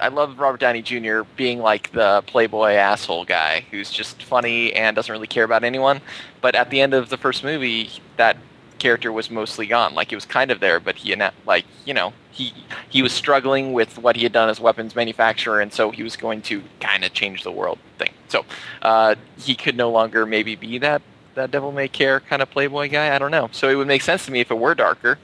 [0.00, 1.22] I love Robert Downey Jr.
[1.36, 6.00] being like the playboy asshole guy who's just funny and doesn't really care about anyone.
[6.40, 8.36] But at the end of the first movie, that
[8.78, 9.94] character was mostly gone.
[9.94, 11.14] Like he was kind of there, but he
[11.46, 12.52] like you know he
[12.88, 16.16] he was struggling with what he had done as weapons manufacturer, and so he was
[16.16, 18.10] going to kind of change the world thing.
[18.28, 18.44] So
[18.82, 21.02] uh, he could no longer maybe be that
[21.34, 23.14] that devil may care kind of playboy guy.
[23.14, 23.48] I don't know.
[23.52, 25.18] So it would make sense to me if it were darker,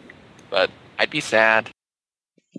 [0.50, 1.70] but I'd be sad.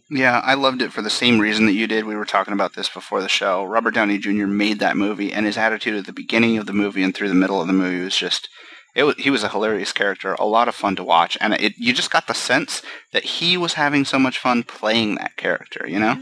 [0.09, 2.05] Yeah, I loved it for the same reason that you did.
[2.05, 3.65] We were talking about this before the show.
[3.65, 4.47] Robert Downey Jr.
[4.47, 7.35] made that movie, and his attitude at the beginning of the movie and through the
[7.35, 8.49] middle of the movie was just.
[8.95, 11.77] It was, he was a hilarious character, a lot of fun to watch, and it,
[11.77, 15.85] you just got the sense that he was having so much fun playing that character,
[15.87, 16.19] you know?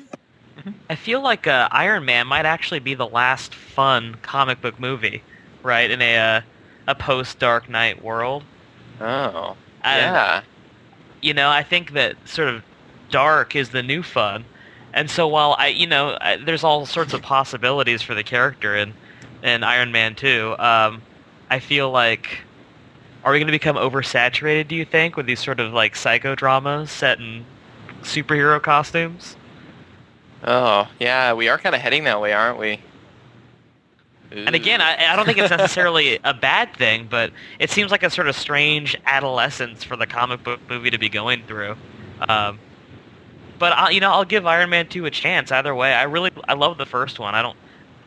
[0.89, 5.23] I feel like uh, Iron Man might actually be the last fun comic book movie,
[5.63, 5.89] right?
[5.89, 6.41] In a uh,
[6.87, 8.43] a post Dark Knight world.
[8.99, 9.55] Oh.
[9.81, 10.41] And, yeah.
[11.21, 12.63] You know, I think that sort of
[13.15, 14.43] dark is the new fun,
[14.93, 18.75] and so while I, you know, I, there's all sorts of possibilities for the character
[18.75, 18.93] in
[19.41, 21.01] in Iron Man 2, um,
[21.49, 22.39] I feel like.
[23.23, 26.89] Are we going to become oversaturated, do you think, with these sort of like psychodramas
[26.89, 27.43] set in
[28.01, 29.35] superhero costumes?
[30.43, 32.81] Oh, yeah, we are kind of heading that way, aren't we?
[34.29, 38.03] And again, I, I don't think it's necessarily a bad thing, but it seems like
[38.03, 41.77] a sort of strange adolescence for the comic book movie to be going through.
[42.29, 42.59] Um,
[43.59, 45.93] but I, you know, I'll give Iron Man 2 a chance either way.
[45.93, 47.35] I really, I love the first one.
[47.35, 47.57] I don't,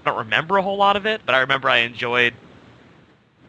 [0.04, 2.34] I don't remember a whole lot of it, but I remember I enjoyed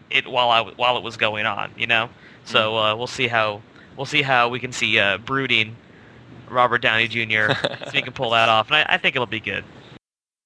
[0.09, 1.71] it while I while it was going on.
[1.77, 2.09] You know,
[2.45, 3.62] so uh, we'll see how
[3.95, 5.75] we'll see how we can see uh, brooding
[6.49, 7.53] Robert Downey Jr.
[7.85, 9.63] so he can pull that off, and I, I think it'll be good.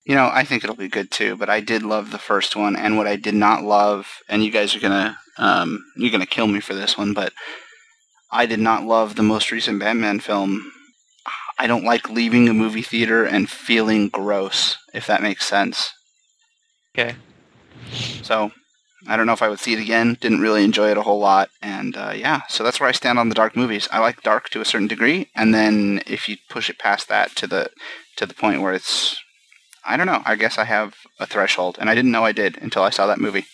[0.05, 2.75] You know, I think it'll be good too, but I did love the first one,
[2.75, 6.47] and what I did not love, and you guys are gonna, um, you're gonna kill
[6.47, 7.31] me for this one, but
[8.29, 10.72] I did not love the most recent Batman film.
[11.57, 15.93] I don't like leaving a movie theater and feeling gross, if that makes sense.
[16.95, 17.15] Okay.
[18.21, 18.51] So,
[19.07, 20.17] I don't know if I would see it again.
[20.19, 23.19] Didn't really enjoy it a whole lot, and uh, yeah, so that's where I stand
[23.19, 23.87] on the dark movies.
[23.91, 27.35] I like dark to a certain degree, and then if you push it past that
[27.37, 27.69] to the
[28.17, 29.19] to the point where it's,
[29.85, 30.21] I don't know.
[30.25, 33.07] I guess I have a threshold, and I didn't know I did until I saw
[33.07, 33.45] that movie.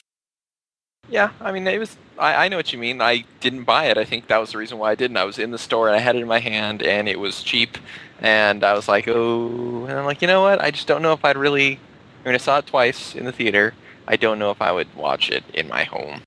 [1.08, 1.98] Yeah, I mean, it was.
[2.18, 3.02] I, I know what you mean.
[3.02, 3.98] I didn't buy it.
[3.98, 5.18] I think that was the reason why I didn't.
[5.18, 7.42] I was in the store and I had it in my hand, and it was
[7.42, 7.78] cheap,
[8.20, 10.62] and I was like, oh, and I'm like, you know what?
[10.62, 11.80] I just don't know if I'd really.
[12.24, 13.74] I mean, I saw it twice in the theater.
[14.08, 16.24] I don't know if I would watch it in my home.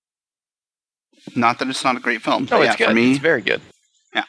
[1.37, 2.45] Not that it's not a great film.
[2.45, 2.89] No, but oh, it's yeah, good.
[2.89, 3.11] for me.
[3.13, 3.61] It's very good.
[4.15, 4.25] Yeah.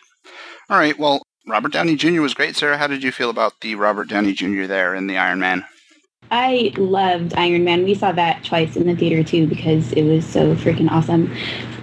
[0.69, 0.97] All right.
[0.97, 2.21] Well, Robert Downey Jr.
[2.21, 2.55] was great.
[2.55, 4.65] Sarah, how did you feel about the Robert Downey Jr.
[4.65, 5.65] there in the Iron Man?
[6.31, 7.83] I loved Iron Man.
[7.83, 11.31] We saw that twice in the theater too because it was so freaking awesome.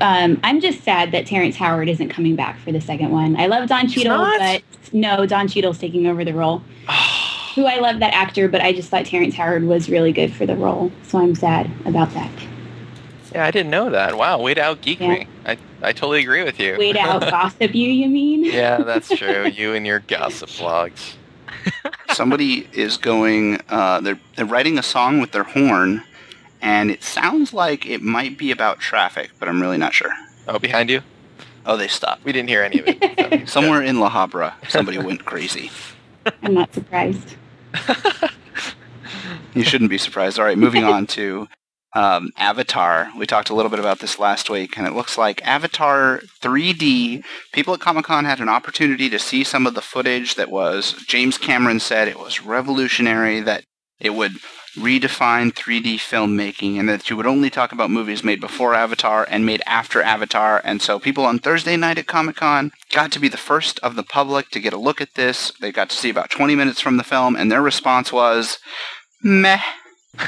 [0.00, 3.38] Um, I'm just sad that Terrence Howard isn't coming back for the second one.
[3.38, 6.62] I love Don Cheadle, but no, Don Cheadle's taking over the role.
[7.54, 10.46] Who I love that actor, but I just thought Terrence Howard was really good for
[10.46, 12.30] the role, so I'm sad about that.
[13.32, 14.16] Yeah, I didn't know that.
[14.16, 15.08] Wow, way to outgeek Yeah.
[15.08, 15.26] me.
[15.46, 16.76] I, I totally agree with you.
[16.78, 18.44] Way to out gossip you, you mean?
[18.44, 19.46] yeah, that's true.
[19.54, 21.14] You and your gossip blogs.
[22.12, 23.60] Somebody is going.
[23.68, 26.02] Uh, they're they're writing a song with their horn,
[26.60, 30.12] and it sounds like it might be about traffic, but I'm really not sure.
[30.48, 31.02] Oh, behind you?
[31.66, 32.24] Oh, they stopped.
[32.24, 33.48] We didn't hear any of it.
[33.48, 35.70] so- Somewhere in La Habra, somebody went crazy.
[36.42, 37.36] I'm not surprised.
[39.54, 40.38] You shouldn't be surprised.
[40.38, 41.48] All right, moving on to
[41.94, 43.10] um, Avatar.
[43.16, 47.24] We talked a little bit about this last week, and it looks like Avatar 3D.
[47.52, 50.94] People at Comic Con had an opportunity to see some of the footage that was,
[51.06, 53.64] James Cameron said it was revolutionary, that
[53.98, 54.32] it would
[54.76, 59.44] redefine 3D filmmaking, and that you would only talk about movies made before Avatar and
[59.44, 60.60] made after Avatar.
[60.64, 63.96] And so people on Thursday night at Comic Con got to be the first of
[63.96, 65.52] the public to get a look at this.
[65.60, 68.58] They got to see about 20 minutes from the film, and their response was,
[69.22, 69.60] meh.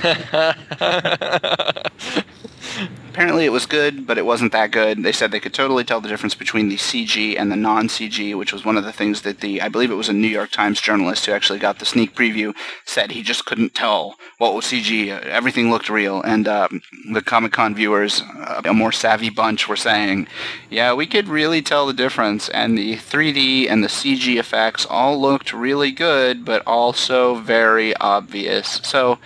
[3.10, 5.02] Apparently it was good, but it wasn't that good.
[5.02, 8.54] They said they could totally tell the difference between the CG and the non-CG, which
[8.54, 10.80] was one of the things that the, I believe it was a New York Times
[10.80, 12.54] journalist who actually got the sneak preview,
[12.86, 15.08] said he just couldn't tell what was CG.
[15.08, 16.22] Everything looked real.
[16.22, 16.80] And um,
[17.12, 20.26] the Comic-Con viewers, uh, a more savvy bunch, were saying,
[20.70, 22.48] yeah, we could really tell the difference.
[22.48, 28.80] And the 3D and the CG effects all looked really good, but also very obvious.
[28.84, 29.18] So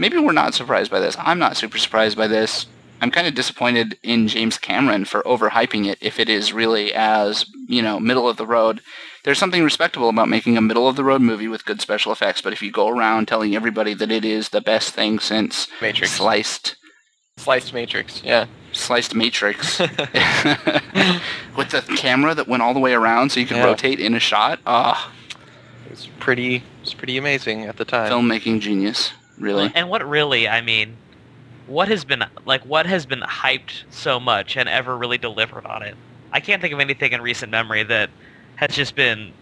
[0.00, 1.16] maybe we're not surprised by this.
[1.18, 2.66] I'm not super surprised by this.
[3.02, 7.46] I'm kind of disappointed in James Cameron for overhyping it if it is really as,
[7.68, 8.80] you know, middle of the road.
[9.24, 12.42] There's something respectable about making a middle of the road movie with good special effects,
[12.42, 16.12] but if you go around telling everybody that it is the best thing since Matrix.
[16.12, 16.76] sliced
[17.38, 18.46] Sliced Matrix, yeah.
[18.72, 19.78] sliced Matrix
[21.56, 23.64] with the camera that went all the way around so you could Yeah.
[23.64, 25.10] rotate in a shot, ah,
[25.86, 28.10] It was pretty, it's pretty amazing at the time.
[28.12, 29.72] filmmaking genius, really.
[29.74, 30.96] And what really, I mean,
[31.66, 35.82] what has been like what has been hyped so much and ever really delivered on
[35.82, 35.96] it?
[36.32, 38.10] I can't think of anything in recent memory that
[38.56, 39.32] has just been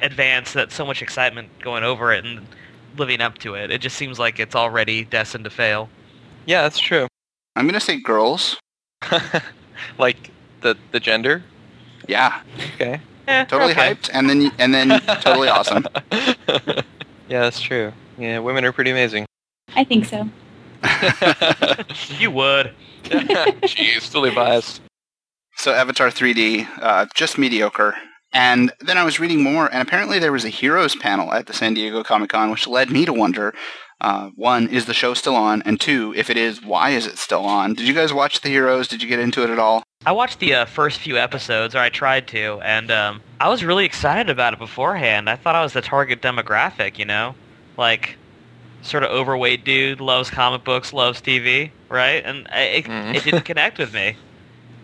[0.00, 2.46] advanced that so much excitement going over it and
[2.96, 3.70] living up to it.
[3.70, 5.88] It just seems like it's already destined to fail.
[6.46, 7.06] Yeah, that's true.
[7.56, 8.56] I'm gonna say girls.
[9.98, 11.42] like the the gender.
[12.08, 12.40] Yeah,
[12.74, 13.00] Okay.
[13.28, 13.94] Eh, totally okay.
[13.94, 14.88] hyped, and then and then
[15.20, 15.86] totally awesome.
[16.10, 16.82] yeah,
[17.28, 17.92] that's true.
[18.20, 19.24] Yeah, women are pretty amazing.
[19.74, 20.28] I think so.
[22.18, 22.74] You would.
[23.04, 24.82] Jeez, totally biased.
[25.56, 27.94] So Avatar 3D, uh, just mediocre.
[28.32, 31.52] And then I was reading more, and apparently there was a Heroes panel at the
[31.52, 33.54] San Diego Comic Con, which led me to wonder,
[34.00, 35.62] uh, one, is the show still on?
[35.62, 37.74] And two, if it is, why is it still on?
[37.74, 38.86] Did you guys watch the Heroes?
[38.86, 39.82] Did you get into it at all?
[40.06, 43.64] I watched the uh, first few episodes, or I tried to, and um, I was
[43.64, 45.28] really excited about it beforehand.
[45.28, 47.34] I thought I was the target demographic, you know?
[47.80, 48.18] Like,
[48.82, 52.22] sort of overweight dude, loves comic books, loves TV, right?
[52.24, 53.16] And it, Mhm.
[53.16, 54.18] it didn't connect with me.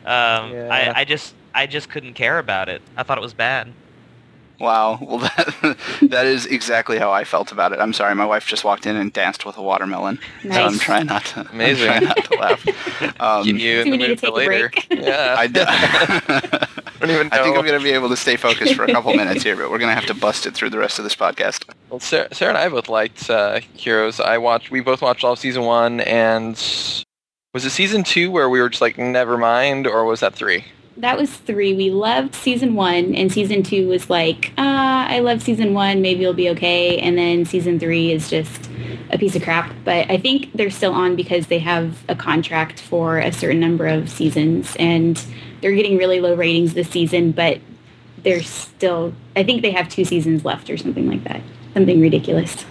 [0.07, 0.69] Um, Yeah.
[0.71, 2.83] I, I just I just couldn't care about it.
[2.97, 3.75] I thought it was bad.
[4.59, 4.99] Wow.
[5.01, 7.79] Well, that, that is exactly how I felt about it.
[7.81, 10.19] I'm sorry, my wife just walked in and danced with a watermelon.
[10.43, 11.41] So I'm trying not to.
[11.49, 11.87] I'm Amazing.
[11.87, 13.21] trying not to laugh.
[13.21, 14.69] Um, Get you in So we the need mood to for take a later.
[14.71, 14.87] break.
[14.91, 15.35] Yeah.
[15.39, 16.69] I, d- I
[17.01, 17.43] don't even know.
[17.45, 19.71] think I'm going to be able to stay focused for a couple minutes here, but
[19.71, 21.65] we're going to have to bust it through the rest of this podcast.
[21.91, 24.21] Well, Sarah, Sarah and I both liked uh, Heroes.
[24.21, 24.71] I watched.
[24.71, 26.55] We both watched all of season one, and
[27.53, 30.65] was it season two where we were just like, never mind, or was that three?
[30.99, 31.75] That was three.
[31.75, 36.01] We loved season one, and season two was like, ah, I love season one.
[36.01, 36.99] Maybe it'll be okay.
[36.99, 38.71] And then season three is just
[39.11, 39.75] a piece of crap.
[39.85, 43.87] But I think they're still on because they have a contract for a certain number
[43.87, 45.23] of seasons, and
[45.61, 47.33] they're getting really low ratings this season.
[47.33, 47.61] But
[48.23, 49.13] they're still.
[49.37, 51.43] I think they have two seasons left or something like that.
[51.75, 52.65] Something ridiculous.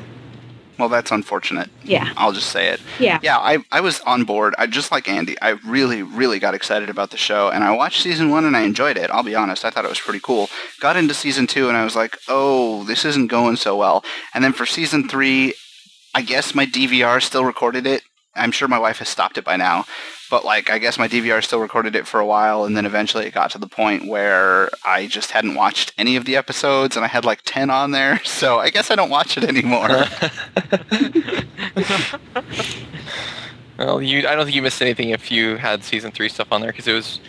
[0.78, 1.70] Well, that's unfortunate.
[1.84, 2.12] Yeah.
[2.18, 2.82] I'll just say it.
[3.00, 3.20] Yeah.
[3.22, 4.56] Yeah, I, I was on board.
[4.58, 5.36] I just like Andy.
[5.42, 8.62] I really, really got excited about the show, and I watched season one and I
[8.62, 9.10] enjoyed it.
[9.10, 9.64] I'll be honest.
[9.64, 10.50] I thought it was pretty cool.
[10.80, 14.04] Got into season two and I was like, oh, this isn't going so well.
[14.34, 15.54] And then for season three,
[16.14, 18.02] I guess my DVR still recorded it.
[18.36, 19.86] I'm sure my wife has stopped it by now.
[20.30, 23.26] But like, I guess my DVR still recorded it for a while, and then eventually
[23.28, 27.06] it got to the point where I just hadn't watched any of the episodes, and
[27.06, 28.22] I had like ten on there.
[28.36, 29.88] So I guess I don't watch it anymore.
[33.78, 34.28] Well, you.
[34.28, 36.88] I don't think you missed anything if you had season three stuff on there because
[36.88, 37.20] it was,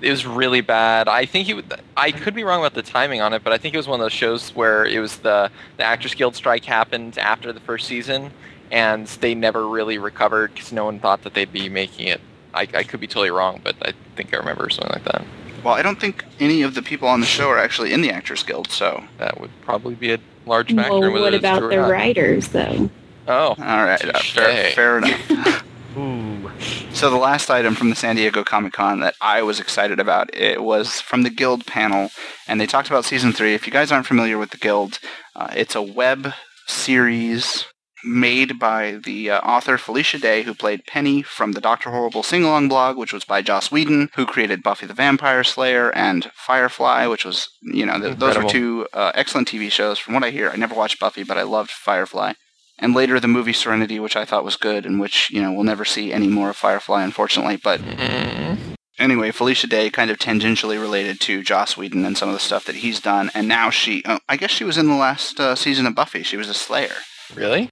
[0.00, 1.06] it was really bad.
[1.06, 1.56] I think you.
[1.56, 3.86] Would, I could be wrong about the timing on it, but I think it was
[3.86, 7.60] one of those shows where it was the the Actors Guild strike happened after the
[7.60, 8.32] first season,
[8.72, 12.20] and they never really recovered because no one thought that they'd be making it.
[12.54, 15.24] I, I could be totally wrong, but I think I remember something like that.
[15.62, 18.10] Well, I don't think any of the people on the show are actually in the
[18.10, 19.04] Actors Guild, so.
[19.18, 20.90] That would probably be a large factor.
[20.90, 21.90] Well, in whether what about true or the not.
[21.90, 22.90] writers, though?
[23.28, 25.64] Oh, All right, uh, fair, fair enough.
[25.96, 26.50] Ooh.
[26.92, 30.34] so the last item from the San Diego Comic Con that I was excited about
[30.34, 32.10] it was from the Guild panel,
[32.48, 33.54] and they talked about season three.
[33.54, 34.98] If you guys aren't familiar with the Guild,
[35.36, 36.32] uh, it's a web
[36.66, 37.66] series
[38.04, 42.68] made by the uh, author Felicia Day, who played Penny from the Doctor Horrible sing-along
[42.68, 47.24] blog, which was by Joss Whedon, who created Buffy the Vampire Slayer and Firefly, which
[47.24, 49.98] was, you know, th- those were two uh, excellent TV shows.
[49.98, 52.32] From what I hear, I never watched Buffy, but I loved Firefly.
[52.78, 55.62] And later the movie Serenity, which I thought was good, and which, you know, we'll
[55.62, 57.56] never see any more of Firefly, unfortunately.
[57.56, 58.58] But mm,
[58.98, 62.64] anyway, Felicia Day kind of tangentially related to Joss Whedon and some of the stuff
[62.64, 63.30] that he's done.
[63.34, 66.22] And now she, uh, I guess she was in the last uh, season of Buffy.
[66.24, 66.96] She was a Slayer.
[67.34, 67.68] really?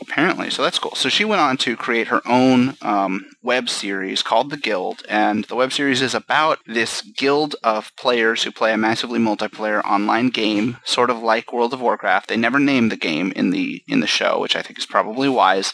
[0.00, 0.94] Apparently, so that's cool.
[0.94, 5.44] So she went on to create her own um, web series called The Guild, and
[5.46, 10.28] the web series is about this guild of players who play a massively multiplayer online
[10.28, 12.28] game, sort of like World of Warcraft.
[12.28, 15.28] They never name the game in the in the show, which I think is probably
[15.28, 15.72] wise.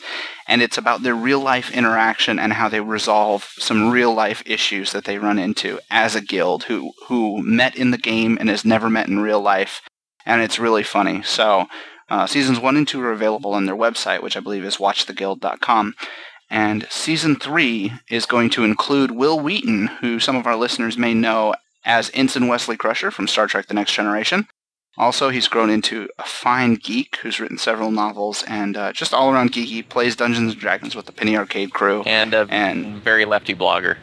[0.48, 4.92] And it's about their real life interaction and how they resolve some real life issues
[4.92, 8.64] that they run into as a guild who who met in the game and has
[8.64, 9.82] never met in real life.
[10.24, 11.22] And it's really funny.
[11.22, 11.66] So
[12.08, 15.94] uh, seasons one and two are available on their website, which I believe is watchtheguild.com.
[16.50, 21.14] And season three is going to include Wil Wheaton, who some of our listeners may
[21.14, 24.46] know as Ensign Wesley Crusher from Star Trek The Next Generation.
[24.96, 29.32] Also, he's grown into a fine geek who's written several novels and uh, just all
[29.32, 32.02] around geeky, plays Dungeons and Dragons with the Penny Arcade crew.
[32.06, 33.96] And a And- very lefty blogger.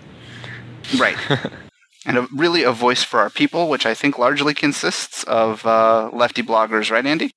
[0.98, 1.16] Right.
[2.06, 6.10] and a, really a voice for our people, which I think largely consists of uh,
[6.12, 7.32] lefty bloggers, right, Andy?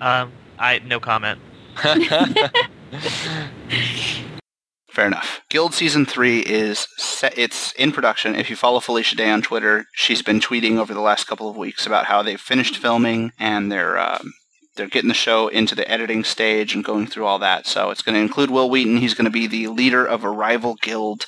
[0.00, 1.40] Um, I no comment.
[4.90, 5.40] Fair enough.
[5.48, 8.34] Guild season three is set, it's in production.
[8.34, 11.56] If you follow Felicia Day on Twitter, she's been tweeting over the last couple of
[11.56, 14.34] weeks about how they've finished filming and they're um,
[14.76, 17.66] they're getting the show into the editing stage and going through all that.
[17.66, 18.98] So it's going to include Wil Wheaton.
[18.98, 21.24] He's going to be the leader of a rival guild.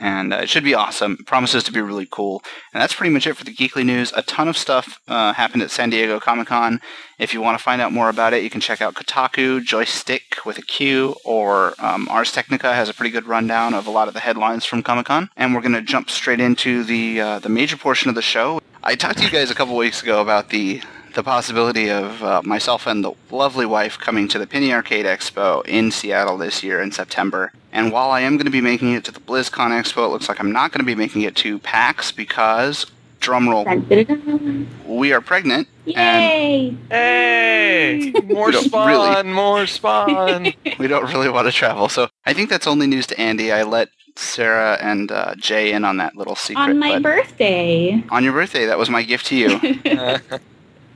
[0.00, 1.18] And uh, it should be awesome.
[1.26, 2.42] Promises to be really cool.
[2.72, 4.12] And that's pretty much it for the Geekly News.
[4.16, 6.80] A ton of stuff uh, happened at San Diego Comic Con.
[7.18, 10.38] If you want to find out more about it, you can check out Kotaku, Joystick
[10.46, 14.08] with a Q, or um, Ars Technica has a pretty good rundown of a lot
[14.08, 15.28] of the headlines from Comic Con.
[15.36, 18.60] And we're going to jump straight into the uh, the major portion of the show.
[18.82, 20.80] I talked to you guys a couple weeks ago about the
[21.14, 25.66] the possibility of uh, myself and the lovely wife coming to the Penny Arcade Expo
[25.66, 27.52] in Seattle this year in September.
[27.72, 30.28] And while I am going to be making it to the BlizzCon Expo, it looks
[30.28, 32.86] like I'm not going to be making it to PAX because
[33.20, 33.64] drum roll.
[33.64, 34.68] Dun, dun, dun, dun.
[34.86, 36.76] We are pregnant, and Yay!
[36.90, 38.12] Hey!
[38.24, 40.52] More spawn, really- more spawn.
[40.78, 41.88] we don't really want to travel.
[41.88, 43.52] So I think that's only news to Andy.
[43.52, 46.62] I let Sarah and uh, Jay in on that little secret.
[46.62, 48.02] On my birthday.
[48.10, 49.60] on your birthday, that was my gift to you.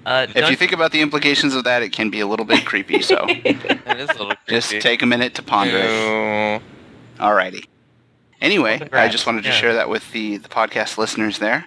[0.07, 2.65] Uh, if you think about the implications of that, it can be a little bit
[2.67, 3.01] creepy.
[3.03, 4.51] So that is a little creepy.
[4.51, 6.61] just take a minute to ponder it.
[6.61, 6.61] Ew.
[7.19, 7.67] Alrighty.
[8.41, 9.09] Anyway, congrats.
[9.09, 9.55] I just wanted to Yeah.
[9.55, 11.67] share that with the, the podcast listeners there.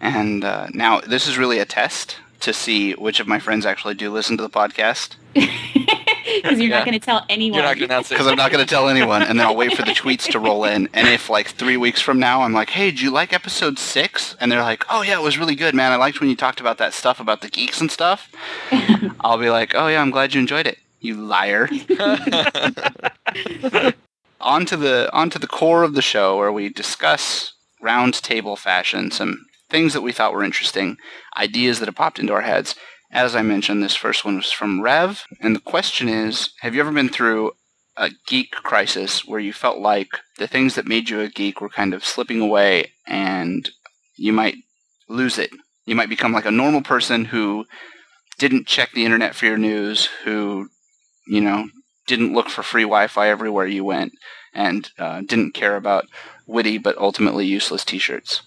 [0.00, 3.94] And uh, now this is really a test to see which of my friends actually
[3.94, 5.16] do listen to the podcast.
[6.42, 6.78] Because you're Yeah.
[6.78, 7.54] not going to tell anyone.
[7.58, 8.14] You're not gonna announce it.
[8.14, 10.38] Because I'm not going to tell anyone, and then I'll wait for the tweets to
[10.38, 10.88] roll in.
[10.94, 14.34] And if like three weeks from now, I'm like, "Hey, did you like episode six?
[14.40, 15.92] And they're like, "Oh yeah, it was really good, man.
[15.92, 18.30] I liked when you talked about that stuff about the geeks and stuff."
[19.20, 21.68] I'll be like, "Oh yeah, I'm glad you enjoyed it, you liar."
[24.40, 28.56] on to the on to the core of the show where we discuss round table
[28.56, 30.96] fashion, some things that we thought were interesting,
[31.36, 32.74] ideas that have popped into our heads.
[33.14, 36.80] As I mentioned, this first one was from Rev, and the question is, have you
[36.80, 37.52] ever been through
[37.96, 40.08] a geek crisis where you felt like
[40.38, 43.70] the things that made you a geek were kind of slipping away and
[44.16, 44.56] you might
[45.08, 45.50] lose it?
[45.86, 47.66] You might become like a normal person who
[48.40, 50.68] didn't check the internet for your news, who,
[51.28, 51.68] you know,
[52.08, 54.12] didn't look for free Wi-Fi everywhere you went,
[54.52, 56.06] and uh, didn't care about
[56.48, 58.42] witty but ultimately useless T-shirts.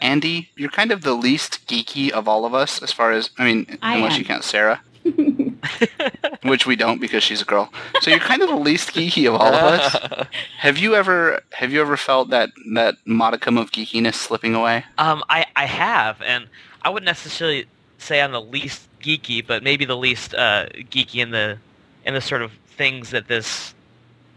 [0.00, 3.44] Andy, you're kind of the least geeky of all of us, as far as I
[3.44, 4.20] mean, I unless am.
[4.20, 4.80] you count Sarah,
[6.42, 7.72] which we don't because she's a girl.
[8.00, 10.26] So you're kind of the least geeky of all of us.
[10.58, 14.84] Have you ever have you ever felt that that modicum of geekiness slipping away?
[14.98, 16.46] Um, I, I have, and
[16.82, 17.66] I wouldn't necessarily
[17.98, 21.58] say I'm the least geeky, but maybe the least uh, geeky in the
[22.04, 23.74] in the sort of things that this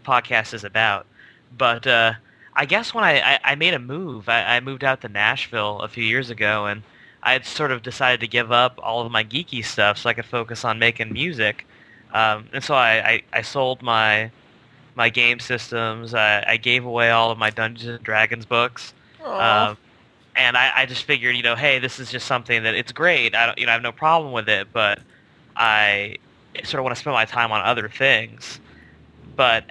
[0.04, 1.06] podcast is about.
[1.56, 2.14] But uh,
[2.56, 5.80] I guess when I, I, I made a move, I, I moved out to Nashville
[5.80, 6.82] a few years ago, and
[7.22, 10.12] I had sort of decided to give up all of my geeky stuff so I
[10.12, 11.66] could focus on making music.
[12.12, 14.30] Um, and so I, I, I sold my
[14.94, 16.14] my game systems.
[16.14, 18.94] I, I gave away all of my Dungeons and Dragons books.
[19.70, 19.76] Um,
[20.36, 23.34] and I, I just figured, you know, hey, this is just something that it's great.
[23.34, 25.00] I don't, you know, I have no problem with it, but
[25.56, 26.16] I
[26.62, 28.60] sort of want to spend my time on other things.
[29.34, 29.64] But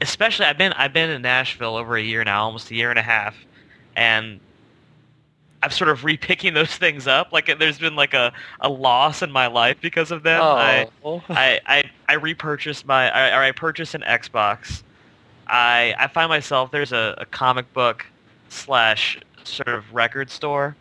[0.00, 2.98] especially, I've been I've been in Nashville over a year now, almost a year and
[2.98, 3.34] a half,
[3.96, 4.40] and
[5.62, 7.32] I'm sort of repicking those things up.
[7.32, 10.40] Like there's been like a, a loss in my life because of them.
[10.42, 11.22] I, Oh.
[11.28, 14.82] I, I, I repurchased my I, or I purchased an Xbox.
[15.46, 18.06] I I find myself there's a, a comic book
[18.48, 20.76] slash sort of record store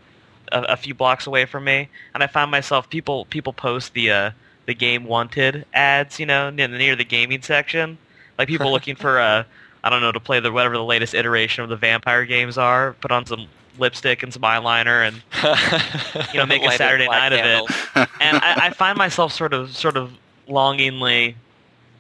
[0.52, 4.12] a, a few blocks away from me, and I find myself people people post the
[4.12, 4.32] uh,
[4.66, 7.98] the game wanted ads, you know, near, near the gaming section,
[8.40, 9.44] like people looking for uh
[9.84, 12.94] I don't know to play the whatever the latest iteration of the vampire games are,
[12.94, 15.22] put on some lipstick and some eyeliner and
[16.34, 17.78] You know, make a Saturday night of it.
[18.20, 20.12] and I, I find myself sort of sort of
[20.48, 21.36] longingly,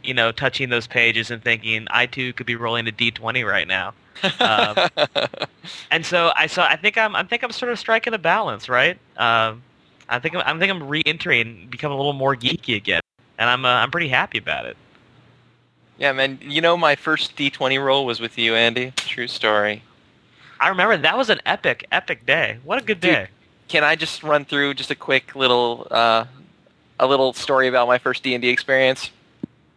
[0.03, 3.43] you know, touching those pages and thinking I too could be rolling a D twenty
[3.43, 3.93] right now.
[4.41, 4.89] Um,
[5.91, 8.67] and so I so I think I'm I think I'm sort of striking a balance,
[8.67, 8.97] right?
[9.15, 9.63] Um,
[10.09, 13.01] I think I'm, I think I'm re-entering, becoming a little more geeky again,
[13.37, 14.75] and I'm uh, I'm pretty happy about it.
[15.99, 16.39] Yeah, man.
[16.41, 18.91] You know, my first D20 roll was with you, Andy.
[18.95, 19.83] True story.
[20.59, 22.57] I remember that was an epic epic day.
[22.63, 23.11] What a good Dude.
[23.11, 23.27] day.
[23.67, 26.25] Can I just run through just a quick little uh,
[26.99, 29.11] a little story about my first D and D experience?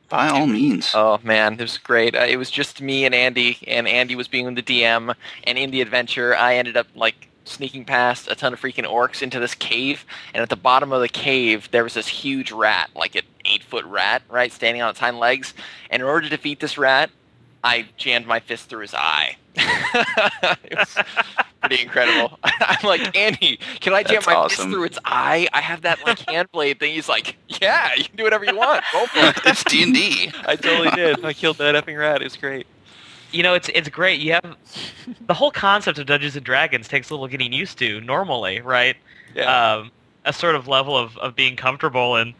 [0.08, 0.92] By all means.
[0.94, 2.14] Oh man, it was great.
[2.14, 5.14] Uh, it was just me and Andy, and Andy was being the DM.
[5.44, 9.22] And in the adventure, I ended up like sneaking past a ton of freaking orcs
[9.22, 10.04] into this cave.
[10.34, 13.84] And at the bottom of the cave, there was this huge rat, like an eight-foot
[13.84, 15.54] rat, right, standing on its hind legs.
[15.90, 17.10] And in order to defeat this rat,
[17.64, 19.36] I jammed my fist through his eye.
[19.54, 20.96] it was
[21.60, 22.38] pretty incredible.
[22.42, 25.46] I'm like, Andy, can I jam That's my fist through its eye?
[25.52, 26.94] I have that like hand blade thing.
[26.94, 28.84] He's like, yeah, you can do whatever you want.
[28.92, 29.40] Go for it.
[29.46, 30.32] it's D and D.
[30.46, 31.24] I totally did.
[31.24, 32.20] I killed that effing rat.
[32.20, 32.66] It was great.
[33.32, 34.20] You know, it's it's great.
[34.20, 34.56] You have
[35.26, 38.96] the whole concept of Dungeons and Dragons takes a little getting used to normally, right?
[39.34, 39.74] Yeah.
[39.74, 39.90] Um,
[40.24, 42.34] a sort of level of, of being comfortable and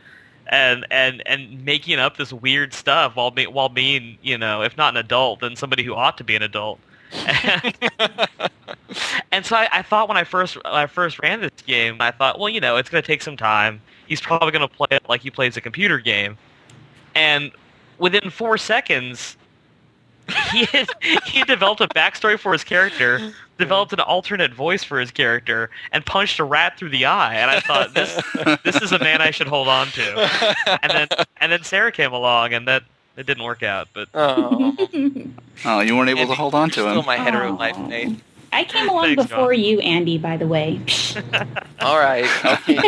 [0.49, 4.77] and and and making up this weird stuff while be, while being, you know, if
[4.77, 6.79] not an adult, then somebody who ought to be an adult.
[7.13, 7.75] And,
[9.33, 12.11] and so I, I thought when I first when I first ran this game, I
[12.11, 13.81] thought, well, you know, it's going to take some time.
[14.07, 16.37] He's probably going to play it like he plays a computer game.
[17.15, 17.53] And
[17.99, 19.37] within four seconds,
[20.53, 20.89] he had,
[21.25, 25.71] he had developed a backstory for his character, developed an alternate voice for his character,
[25.93, 27.35] and punched a rat through the eye.
[27.35, 28.21] And I thought this
[28.65, 30.79] this is a man I should hold on to.
[30.83, 31.09] And then
[31.39, 32.83] and then Sarah came along, and that
[33.17, 33.89] it didn't work out.
[33.93, 34.77] But oh,
[35.65, 36.95] Oh, you weren't able Andy, to hold on to you're him.
[36.95, 37.57] Still my hetero Aw.
[37.57, 38.19] life, Nate.
[38.55, 39.65] I came along Thanks, before John.
[39.65, 40.19] you, Andy.
[40.19, 40.81] By the way.
[41.81, 42.29] All right.
[42.69, 42.79] Okay.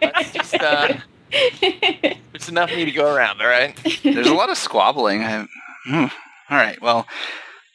[0.00, 0.94] That's just uh,
[1.32, 3.40] it's enough for me to go around.
[3.40, 3.78] All right.
[4.02, 5.22] There's a lot of squabbling.
[5.22, 5.46] I,
[5.84, 6.06] hmm.
[6.50, 6.82] All right.
[6.82, 7.06] Well,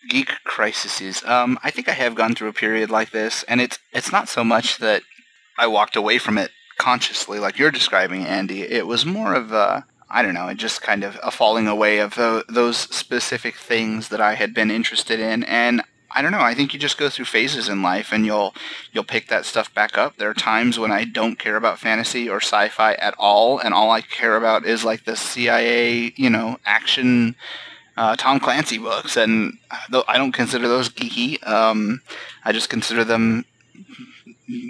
[0.09, 1.23] geek crises.
[1.23, 4.27] Um, I think I have gone through a period like this, and it's it's not
[4.27, 5.01] so much that
[5.57, 8.63] I walked away from it consciously, like you're describing, Andy.
[8.63, 12.15] It was more of a I don't know, just kind of a falling away of
[12.15, 15.81] tho- those specific things that I had been interested in, and
[16.13, 16.39] I don't know.
[16.41, 18.53] I think you just go through phases in life, and you'll
[18.91, 20.17] you'll pick that stuff back up.
[20.17, 23.91] There are times when I don't care about fantasy or sci-fi at all, and all
[23.91, 27.35] I care about is like the CIA, you know, action
[27.97, 31.45] uh, Tom Clancy books, and I don't consider those geeky.
[31.47, 32.01] Um,
[32.43, 33.45] I just consider them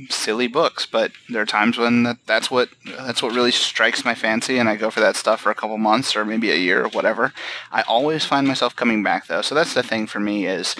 [0.09, 0.85] silly books.
[0.85, 4.69] But there are times when that, that's what that's what really strikes my fancy, and
[4.69, 7.33] I go for that stuff for a couple months or maybe a year or whatever.
[7.71, 10.75] I always find myself coming back though, so that's the thing for me is.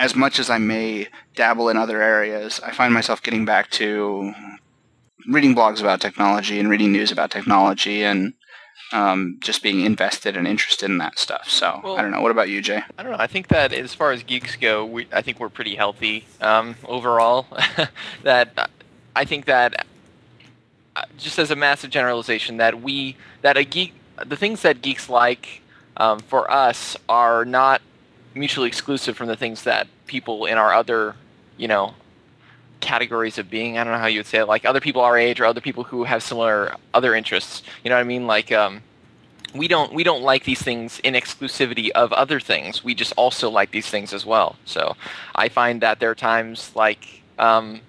[0.00, 4.32] As much as I may dabble in other areas, I find myself getting back to
[5.28, 8.32] reading blogs about technology and reading news about technology and
[8.92, 11.48] um, just being invested and interested in that stuff.
[11.48, 12.20] So Well- I don't know.
[12.20, 12.82] What about you, Jay?
[12.96, 13.18] I don't know.
[13.18, 16.76] I think that as far as geeks go, we, I think we're pretty healthy um,
[16.84, 17.46] overall.
[18.22, 18.70] that
[19.14, 19.86] I think that
[20.96, 25.08] uh, just as a massive generalization, that we that a geek, the things that geeks
[25.08, 25.62] like
[25.96, 27.82] um, for us are not
[28.34, 31.16] mutually exclusive from the things that people in our other,
[31.56, 31.94] you know,
[32.80, 33.78] categories of being.
[33.78, 34.46] I don't know how you would say it.
[34.46, 37.62] Like other people our age or other people who have similar other interests.
[37.84, 38.26] You know what I mean?
[38.26, 38.52] Like.
[38.52, 38.82] Um,
[39.54, 42.84] we don't we don't like these things in exclusivity of other things.
[42.84, 44.56] We just also like these things as well.
[44.66, 44.94] So
[45.34, 47.80] I find that there are times like um,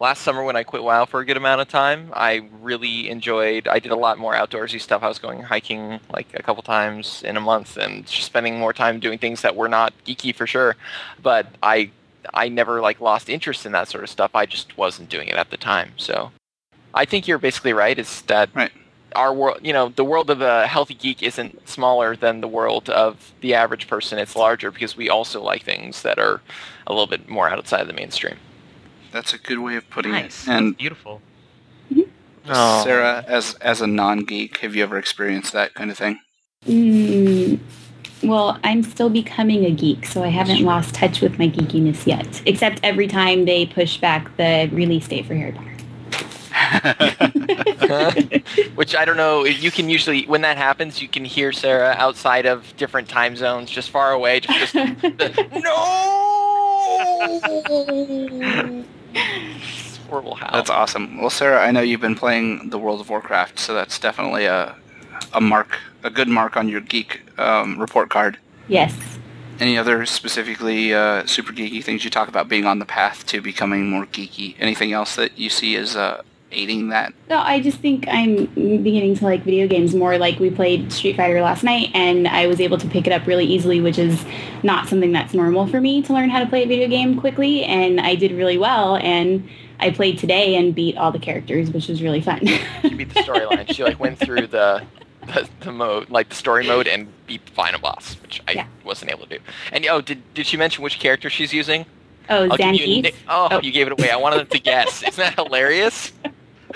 [0.00, 3.68] last summer when I quit WoW for a good amount of time, I really enjoyed.
[3.68, 5.02] I did a lot more outdoorsy stuff.
[5.02, 8.72] I was going hiking like a couple times in a month and just spending more
[8.72, 10.76] time doing things that were not geeky for sure.
[11.22, 11.90] But I
[12.34, 14.30] I never like lost interest in that sort of stuff.
[14.34, 15.92] I just wasn't doing it at the time.
[15.96, 16.32] So
[16.94, 17.98] I think you're basically right.
[17.98, 18.72] It's that Right.
[19.14, 22.88] our world, you know, the world of a healthy geek isn't smaller than the world
[22.90, 24.18] of the average person.
[24.18, 26.40] It's larger because we also like things that are
[26.86, 28.36] a little bit more outside of the mainstream.
[29.12, 30.46] That's a good way of putting Nice.
[30.46, 30.50] it.
[30.50, 31.22] And Beautiful.
[32.48, 32.84] Oh.
[32.84, 36.20] Sarah, as as a non-geek, have you ever experienced that kind of thing?
[36.64, 37.58] Mm,
[38.22, 42.42] well, I'm still becoming a geek, so I haven't lost touch with my geekiness yet.
[42.46, 45.72] Except every time they push back the release date for Harry Potter.
[48.74, 49.44] Which I don't know.
[49.44, 53.70] You can usually, when that happens, you can hear Sarah outside of different time zones,
[53.70, 55.76] just far away, just, just the, no.
[60.08, 60.50] Horrible how.
[60.52, 61.20] That's awesome.
[61.20, 64.74] Well, Sarah, I know you've been playing the World of Warcraft, so that's definitely a
[65.32, 68.38] a mark, a good mark on your geek um, report card.
[68.68, 68.94] yes.
[69.58, 73.40] Any other specifically uh, super geeky things you talk about being on the path to
[73.40, 74.54] becoming more geeky?
[74.58, 76.20] Anything else that you see as uh,
[76.52, 77.14] aiding that?
[77.30, 80.18] No, I just think I'm beginning to like video games more.
[80.18, 83.26] Like we played Street Fighter last night, and I was able to pick it up
[83.26, 84.26] really easily, which is
[84.62, 87.64] not something that's normal for me to learn how to play a video game quickly.
[87.64, 89.48] And I did really well, and
[89.80, 92.46] I played today and beat all the characters, which was really fun.
[92.82, 93.72] She beat the storyline.
[93.74, 94.82] she like went through the,
[95.34, 98.66] the the mode, like the story mode, and beat the final boss, which I Yeah.
[98.84, 99.44] wasn't able to do.
[99.72, 101.86] And oh, did did she mention which character she's using?
[102.28, 103.14] oh, oh I'll you Zangief.
[103.28, 103.60] oh, Oh.
[103.62, 104.10] you gave it away.
[104.10, 105.02] I wanted them to guess.
[105.02, 106.12] Isn't that hilarious?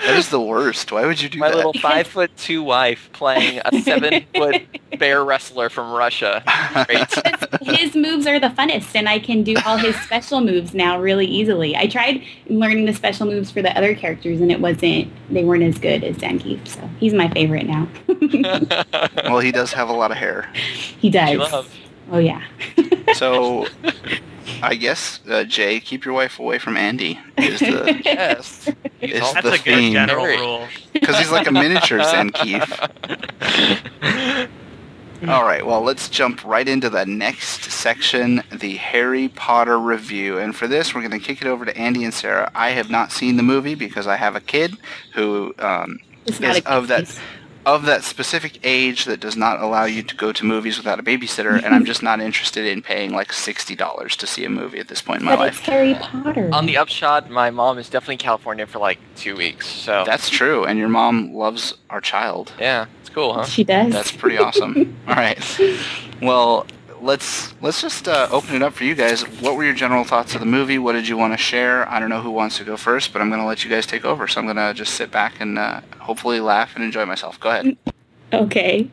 [0.05, 0.91] That is the worst.
[0.91, 1.53] Why would you do My that?
[1.53, 4.63] My little five foot two wife playing a seven foot
[4.97, 6.43] bear wrestler from Russia.
[6.87, 7.77] Great.
[7.79, 11.25] his moves are the funnest and I can do all his special moves now really
[11.27, 11.75] easily.
[11.75, 15.63] I tried learning the special moves for the other characters and it wasn't they weren't
[15.63, 17.87] as good as Zangief, so he's my favorite now.
[19.25, 20.49] well, he does have a lot of hair.
[20.99, 21.37] he does.
[21.37, 21.75] Love.
[22.11, 22.43] Oh yeah.
[23.13, 23.67] So,
[24.61, 27.19] I guess uh, Jay, keep your wife away from Andy.
[27.37, 28.69] Is the Yes.
[28.99, 30.67] He's That's the a good general rule.
[30.93, 32.89] because he's like a miniature Zangief.
[35.27, 40.39] All right, well, let's jump right into the next section, the Harry Potter review.
[40.39, 42.51] And for this, we're going to kick it over to Andy and Sarah.
[42.55, 44.77] I have not seen the movie because I have a kid
[45.13, 47.19] who um, is of that case.
[47.65, 51.03] Of that specific age that does not allow you to go to movies without a
[51.03, 54.79] babysitter, and I'm just not interested in paying like sixty dollars to see a movie
[54.79, 55.65] at this point in my But it's life.
[55.67, 56.49] Harry Potter.
[56.53, 59.67] On the upshot, my mom is definitely in California for like two weeks.
[59.67, 62.51] So That's true, and your mom loves our child.
[62.59, 63.45] yeah, it's cool, huh?
[63.45, 63.91] she does.
[63.93, 64.97] That's pretty awesome.
[65.07, 65.39] All right.
[66.21, 66.65] Well,
[67.01, 69.23] let's let's just uh, open it up for you guys.
[69.41, 70.77] What were your general thoughts of the movie?
[70.77, 71.87] What did you want to share?
[71.89, 73.85] I don't know who wants to go first, but I'm going to let you guys
[73.85, 74.27] take over.
[74.27, 77.39] So I'm going to just sit back and uh, hopefully laugh and enjoy myself.
[77.39, 77.77] Go ahead.
[78.33, 78.89] okay.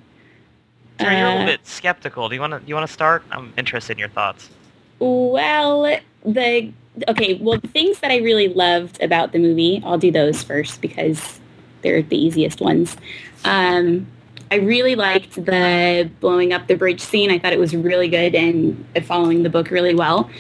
[0.99, 2.29] Sarah, you're a little Uh, bit skeptical.
[2.29, 3.23] Do you want to you want to start?
[3.31, 4.49] I'm interested in your thoughts.
[4.99, 6.73] Well, the
[7.07, 10.81] okay, well, the things that I really loved about the movie, I'll do those first
[10.81, 11.39] because
[11.83, 12.97] they're the easiest ones.
[13.45, 14.09] Um,
[14.51, 17.31] I really liked the blowing up the bridge scene.
[17.31, 20.31] I thought it was really good and following the book really well.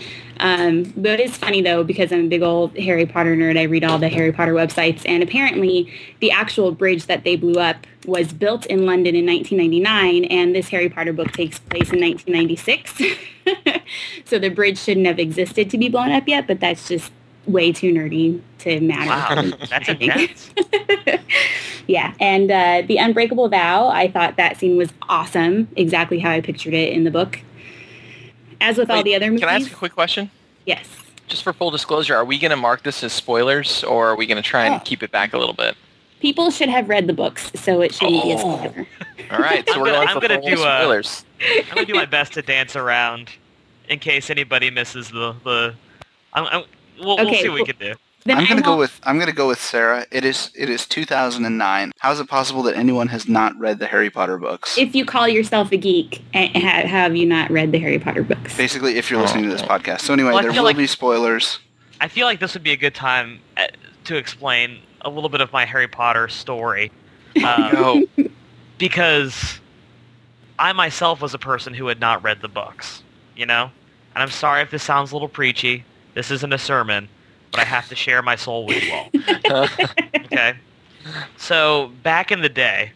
[0.41, 3.59] Um, but it's funny though because I'm a big old Harry Potter nerd.
[3.59, 7.61] I read all the Harry Potter websites, and apparently the actual bridge that they blew
[7.61, 12.01] up was built in London in 1999, and this Harry Potter book takes place in
[12.01, 13.03] 1996.
[14.25, 17.11] so the bridge shouldn't have existed to be blown up yet, but that's just
[17.49, 19.51] way too nerdy to matter.
[19.51, 20.51] Wow, that's intense.
[21.87, 26.41] yeah, and uh, the Unbreakable Vow, I thought that scene was awesome, exactly how I
[26.41, 27.41] pictured it in the book.
[28.61, 29.41] As with all the other movies.
[29.41, 30.31] Can I ask a quick question?
[30.67, 30.89] Yes.
[31.29, 34.27] Just for full disclosure, are we going to mark this as spoilers, or are we
[34.27, 34.83] going to try and Oh.
[34.85, 35.77] keep it back a little bit?
[36.21, 38.39] People should have read the books, so it shouldn't be a Oh.
[38.39, 38.87] spoiler.
[39.31, 41.25] All right, so I'm we're gonna- going I'm gonna full do, uh, spoilers.
[41.69, 43.31] I'm gonna do my best to dance around
[43.89, 45.75] in case anybody misses the the.
[46.33, 46.63] I'm, I'm,
[46.99, 47.95] we'll, we'll Okay, see what we can do.
[48.25, 50.05] Then I'm gonna go with I'm gonna go with Sarah.
[50.11, 51.93] It is it is 2009.
[51.99, 54.77] How is it possible that anyone has not read the Harry Potter books?
[54.77, 58.55] If you call yourself a geek, have you not read the Harry Potter books?
[58.57, 59.67] Basically, if you're listening to this Oh.
[59.69, 60.01] podcast.
[60.03, 61.61] So anyway, Well, there will like- be spoilers.
[62.01, 63.69] I feel like this would be a good time uh,
[64.05, 66.91] to explain a little bit of my Harry Potter story.
[67.45, 68.05] Um,
[68.79, 69.61] because
[70.59, 73.03] I myself was a person who had not read the books,
[73.37, 73.71] you know?
[74.15, 75.85] And I'm sorry if this sounds a little preachy.
[76.15, 77.09] This isn't a sermon,
[77.51, 79.09] but I have to share my soul with you all.
[80.31, 80.55] Okay?
[81.39, 82.93] So, back in the day,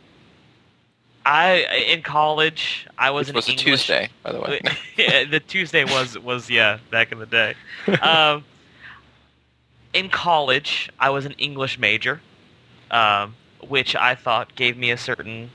[1.24, 4.60] I in college, I was Which an was a English Tuesday, by the way.
[4.96, 7.54] yeah, the Tuesday was was yeah back in the day.
[8.02, 8.44] Um,
[9.92, 12.20] in college, I was an English major,
[12.90, 13.34] um,
[13.68, 15.50] which I thought gave me a certain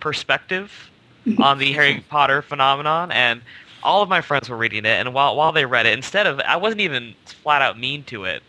[0.00, 0.90] perspective
[1.38, 3.40] on the Harry Potter phenomenon, and
[3.84, 4.98] all of my friends were reading it.
[4.98, 8.24] And while while they read it, instead of I wasn't even flat out mean to
[8.24, 8.42] it,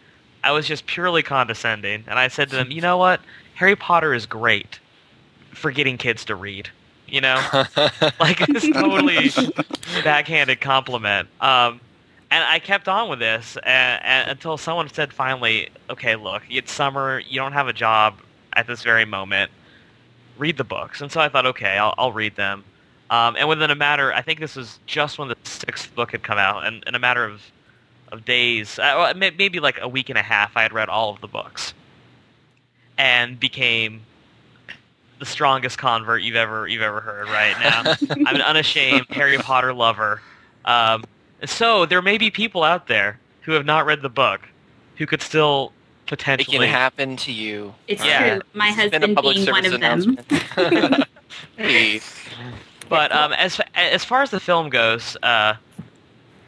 [0.43, 3.19] I was just purely condescending, and I said to them, "You know what?
[3.55, 4.79] Harry Potter is great
[5.51, 6.69] for getting kids to read."
[7.07, 7.35] You know,
[8.19, 9.29] like it's totally
[10.03, 11.27] backhanded compliment.
[11.39, 11.79] Um,
[12.31, 16.71] and I kept on with this and, and until someone said finally, "Okay, look, it's
[16.71, 17.19] summer.
[17.19, 18.19] You don't have a job
[18.53, 19.51] at this very moment.
[20.37, 22.63] Read the books." And so I thought, "Okay, I'll, I'll read them."
[23.09, 26.23] Um, and within a matter, I think this was just when the sixth book had
[26.23, 27.41] come out, and in a matter of
[28.11, 31.21] of days, uh, maybe like a week and a half, I had read all of
[31.21, 31.73] the books,
[32.97, 34.01] and became
[35.19, 37.27] the strongest convert you've ever you've ever heard.
[37.29, 37.83] Right now,
[38.27, 40.21] I'm an unashamed Harry Potter lover.
[40.65, 41.03] Um,
[41.45, 44.41] so there may be people out there who have not read the book
[44.97, 45.71] who could still
[46.05, 46.57] it potentially.
[46.65, 47.73] can happen to you.
[47.87, 48.35] It's Yeah.
[48.35, 48.41] true.
[48.53, 49.83] My This has been a husband being one of them.
[49.83, 51.07] announcement.
[51.57, 52.01] hey.
[52.89, 55.55] But um, as as far as the film goes, uh,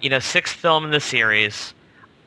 [0.02, 1.74] you know, sixth film in the series,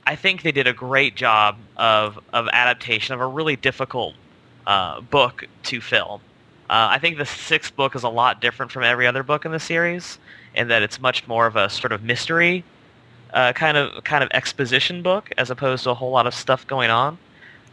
[0.07, 4.15] I think they did a great job of of adaptation of a really difficult
[4.67, 6.21] uh, book to film.
[6.69, 9.53] Uh, I think the sixth book is a lot different from every other book in
[9.53, 10.19] the series,
[10.55, 12.65] in that it's much more of a sort of mystery
[13.33, 16.67] uh, kind of kind of exposition book as opposed to a whole lot of stuff
[16.67, 17.19] going on,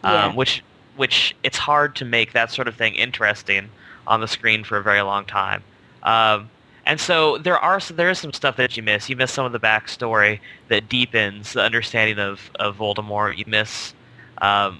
[0.04, 0.26] Yeah.
[0.26, 0.64] um, which
[0.96, 3.70] which it's hard to make that sort of thing interesting
[4.08, 5.64] on the screen for a very long time.
[6.08, 6.50] Um,
[6.86, 9.10] and so there are there is some stuff that you miss.
[9.10, 10.40] You miss some of the backstory
[10.70, 13.38] that deepens the understanding of, of Voldemort.
[13.38, 13.94] You miss
[14.42, 14.80] um,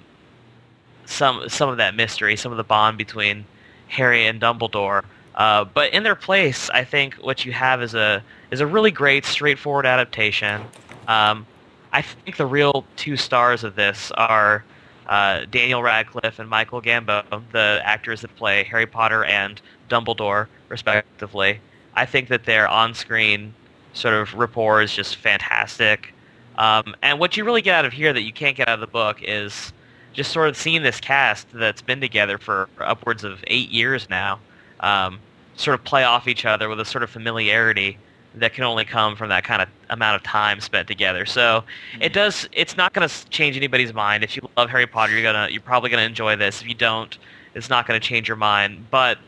[1.04, 3.44] some some of that mystery, some of the bond between
[3.88, 5.04] Harry and Dumbledore.
[5.34, 8.90] Uh, but in their place, I think what you have is a is a really
[8.90, 10.62] great, straightforward adaptation.
[11.08, 11.46] Um,
[11.92, 14.64] I think the real two stars of this are
[15.08, 21.60] uh, Daniel Radcliffe and Michael Gambon, the actors that play Harry Potter and Dumbledore, respectively.
[21.94, 23.54] I think that their on-screen
[23.94, 26.12] sort of rapport is just fantastic.
[26.56, 28.80] Um, and what you really get out of here that you can't get out of
[28.80, 29.72] the book is
[30.12, 34.40] just sort of seeing this cast that's been together for upwards of eight years now,
[34.80, 35.20] um,
[35.56, 37.98] sort of play off each other with a sort of familiarity
[38.40, 41.26] that can only come from that kind of amount of time spent together.
[41.26, 41.64] So
[42.00, 42.48] it does.
[42.52, 44.24] It's not going to change anybody's mind.
[44.24, 46.60] If you love Harry Potter, you're gonna you're probably gonna enjoy this.
[46.62, 47.16] If you don't,
[47.54, 48.86] it's not going to change your mind.
[48.90, 49.18] But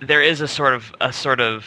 [0.00, 1.64] there is a sort of a sort of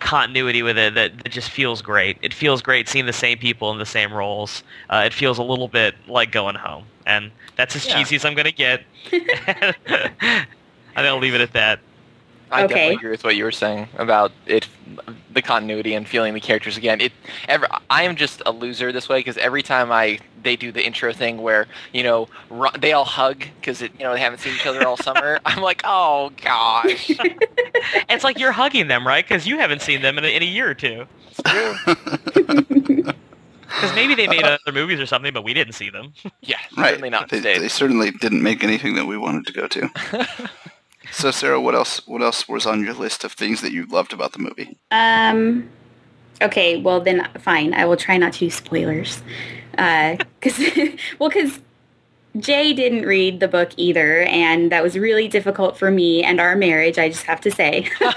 [0.00, 2.18] continuity with it that, that just feels great.
[2.20, 4.62] It feels great seeing the same people in the same roles.
[4.90, 7.98] Uh, it feels a little bit like going home, and that's as Yeah.
[7.98, 8.82] cheesy as I'm going to get.
[10.96, 11.80] I'll leave it at that.
[12.50, 12.68] I Okay.
[12.74, 14.68] definitely agree with what you were saying about it,
[15.32, 17.00] the continuity and feeling the characters again.
[17.00, 17.12] It,
[17.48, 20.84] ever, I am just a loser this way because every time I they do the
[20.84, 24.54] intro thing where you know ru- they all hug because you know they haven't seen
[24.54, 25.40] each other all summer.
[25.46, 27.18] I'm like, oh gosh,
[28.08, 29.24] It's like you're hugging them, right?
[29.24, 31.06] Because you haven't seen them in a, in a year or two.
[31.46, 31.74] true.
[33.66, 36.12] Because maybe they made other movies or something, but we didn't see them.
[36.42, 36.90] Yeah, Right.
[36.90, 37.58] certainly not They, today.
[37.58, 39.90] they certainly didn't make anything that we wanted to go to.
[41.10, 42.06] So, Sarah, what else?
[42.06, 44.78] What else was on your list of things that you loved about the movie?
[44.90, 45.68] Um.
[46.42, 46.76] Okay.
[46.76, 47.74] Well, then fine.
[47.74, 49.22] I will try not to do spoilers.
[49.78, 50.60] Uh, cause
[51.18, 51.60] well, cause
[52.38, 56.56] Jay didn't read the book either, and that was really difficult for me and our
[56.56, 56.98] marriage.
[56.98, 57.88] I just have to say.
[58.00, 58.10] Way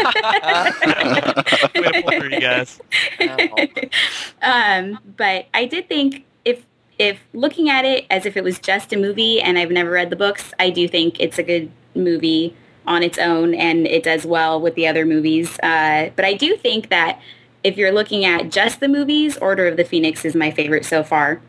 [1.83, 2.81] to pull through, you guys.
[4.41, 6.65] um, but I did think if
[6.97, 10.09] if looking at it as if it was just a movie and I've never read
[10.09, 12.55] the books, I do think it's a good movie
[12.87, 15.59] on its own and it does well with the other movies.
[15.59, 17.21] Uh, but I do think that
[17.63, 21.03] if you're looking at just the movies, Order of the Phoenix is my favorite so
[21.03, 21.41] far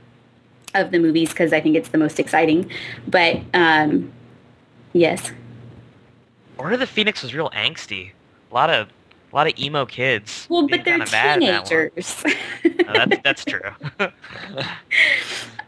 [0.75, 2.71] of the movies because I think it's the most exciting.
[3.07, 4.13] But um,
[4.93, 5.33] yes,
[6.59, 8.11] Order of the Phoenix was real angsty.
[8.51, 8.89] A lot of,
[9.33, 10.47] a lot of emo kids.
[10.51, 12.25] well, but they're in that teenagers.
[12.65, 13.61] No, that's that's true.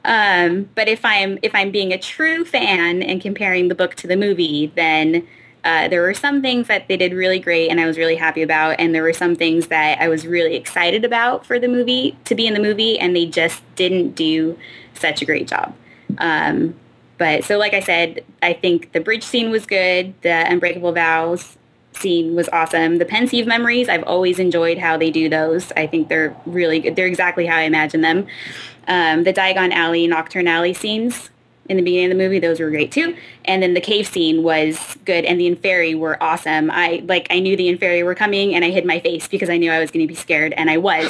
[0.04, 4.06] Um, but if I'm if I'm being a true fan and comparing the book to
[4.06, 5.26] the movie, then
[5.64, 8.42] uh, there were some things that they did really great and I was really happy
[8.42, 12.16] about, and there were some things that I was really excited about for the movie
[12.24, 14.58] to be in the movie, and they just didn't do
[14.94, 15.74] such a great job.
[16.18, 16.74] Um,
[17.18, 20.14] but so, like I said, I think the bridge scene was good.
[20.22, 21.58] The Unbreakable Vows
[21.92, 22.96] scene was awesome.
[22.96, 25.72] The Pensieve Memories, I've always enjoyed how they do those.
[25.76, 26.96] I think they're really good.
[26.96, 28.26] They're exactly how I imagine them.
[28.88, 31.30] Um, the Diagon Alley, Knockturn Alley scenes
[31.70, 33.16] in the beginning of the movie, those were great too.
[33.46, 36.70] And then the cave scene was good, and the Inferi were awesome.
[36.70, 39.56] I like I knew the Inferi were coming, and I hid my face because I
[39.56, 41.08] knew I was going to be scared, and I was,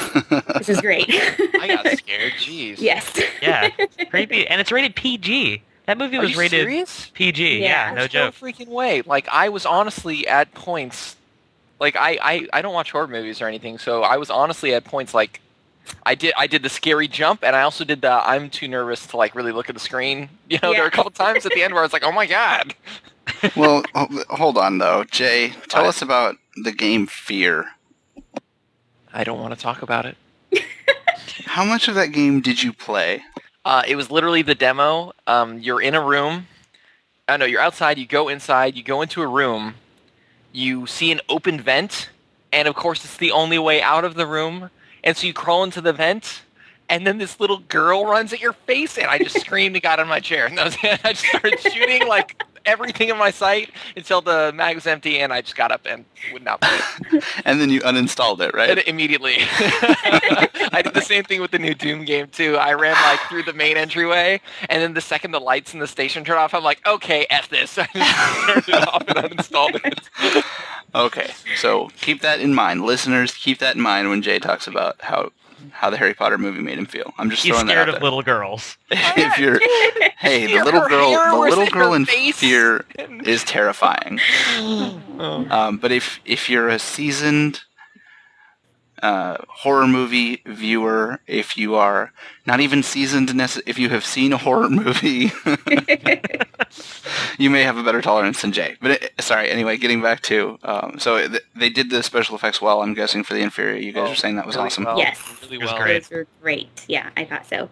[0.57, 1.05] this is great.
[1.09, 2.33] I got scared.
[2.33, 2.79] Jeez.
[2.79, 3.19] yes.
[3.41, 3.69] Yeah,
[4.09, 5.63] creepy, and it's rated PG.
[5.87, 7.11] That movie Are was you rated serious?
[7.15, 7.59] PG.
[7.59, 7.89] Yeah.
[7.89, 8.35] Yeah, no There's joke.
[8.35, 9.01] freaking way.
[9.01, 11.15] Like I was honestly at points,
[11.79, 14.83] like I, I I don't watch horror movies or anything, so I was honestly at
[14.85, 15.41] points like.
[16.05, 16.33] I did.
[16.37, 18.11] I did the scary jump, and I also did the.
[18.11, 20.29] I'm too nervous to like really look at the screen.
[20.49, 20.81] You know, there Yeah.
[20.81, 22.75] were a couple times at the end where I was like, "Oh my god!"
[23.55, 23.83] well,
[24.29, 25.49] hold on though, Jay.
[25.69, 25.89] Tell What?
[25.89, 27.65] us about the game Fear.
[29.13, 30.17] I don't want to talk about it.
[31.45, 33.21] How much of that game did you play?
[33.63, 35.13] Uh, it was literally the demo.
[35.27, 36.47] Um, you're in a room.
[37.27, 37.97] I know you're outside.
[37.97, 38.75] You go inside.
[38.75, 39.75] You go into a room.
[40.51, 42.09] You see an open vent,
[42.51, 44.69] and of course, it's the only way out of the room.
[45.03, 46.43] And so you crawl into the vent,
[46.89, 49.99] and then this little girl runs at your face, and I just screamed and got
[49.99, 50.45] on my chair.
[50.51, 50.99] And was it.
[51.03, 55.33] I just started shooting like everything in my sight until the mag was empty, and
[55.33, 57.19] I just got up and would not play.
[57.45, 58.87] And then you uninstalled it, right?
[58.87, 59.35] immediately.
[59.39, 62.57] I did the same thing with the new Doom game too.
[62.57, 65.87] I ran like through the main entryway, and then the second the lights in the
[65.87, 67.77] station turned off, I'm like, okay, f this.
[67.77, 70.45] I just turned it off and uninstalled it.
[70.93, 73.33] Okay, so keep that in mind, listeners.
[73.33, 75.31] Keep that in mind when Jay talks about how
[75.71, 77.13] how the Harry Potter movie made him feel.
[77.17, 78.03] I'm just He's throwing that scared out of there.
[78.03, 78.77] little girls.
[78.91, 79.59] if you're,
[80.17, 82.37] hey, the Her little girl, the little in girl in face.
[82.37, 82.85] Fear
[83.23, 84.19] is terrifying.
[84.57, 84.97] Oh.
[85.21, 87.61] Um, but if if you're a seasoned
[89.01, 92.11] uh, horror movie viewer, if you are
[92.45, 95.31] not even seasoned, nece- if you have seen a horror movie,
[97.37, 98.75] you may have a better tolerance than Jay.
[98.81, 102.61] But it, sorry, anyway, getting back to um, so th- they did the special effects
[102.61, 102.81] well.
[102.81, 103.77] I'm guessing for the inferior.
[103.77, 104.83] You guys Oh, are saying that was really awesome.
[104.85, 105.19] well, Yes.
[105.43, 105.77] Really well.
[105.77, 106.03] great.
[106.03, 106.85] Those were great.
[106.87, 107.69] Yeah, I thought so.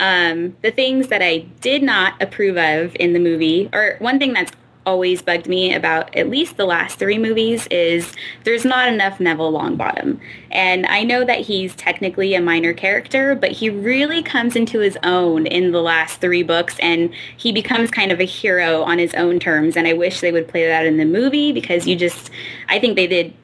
[0.00, 4.32] Um, the things that I did not approve of in the movie, or one thing
[4.32, 4.50] that's
[4.84, 8.12] always bugged me about at least the last three movies is
[8.44, 10.18] there's not enough Neville Longbottom.
[10.50, 14.98] And I know that he's technically a minor character, but he really comes into his
[15.02, 19.14] own in the last three books and he becomes kind of a hero on his
[19.14, 19.76] own terms.
[19.76, 22.30] And I wish they would play that in the movie because you just,
[22.68, 23.34] I think they did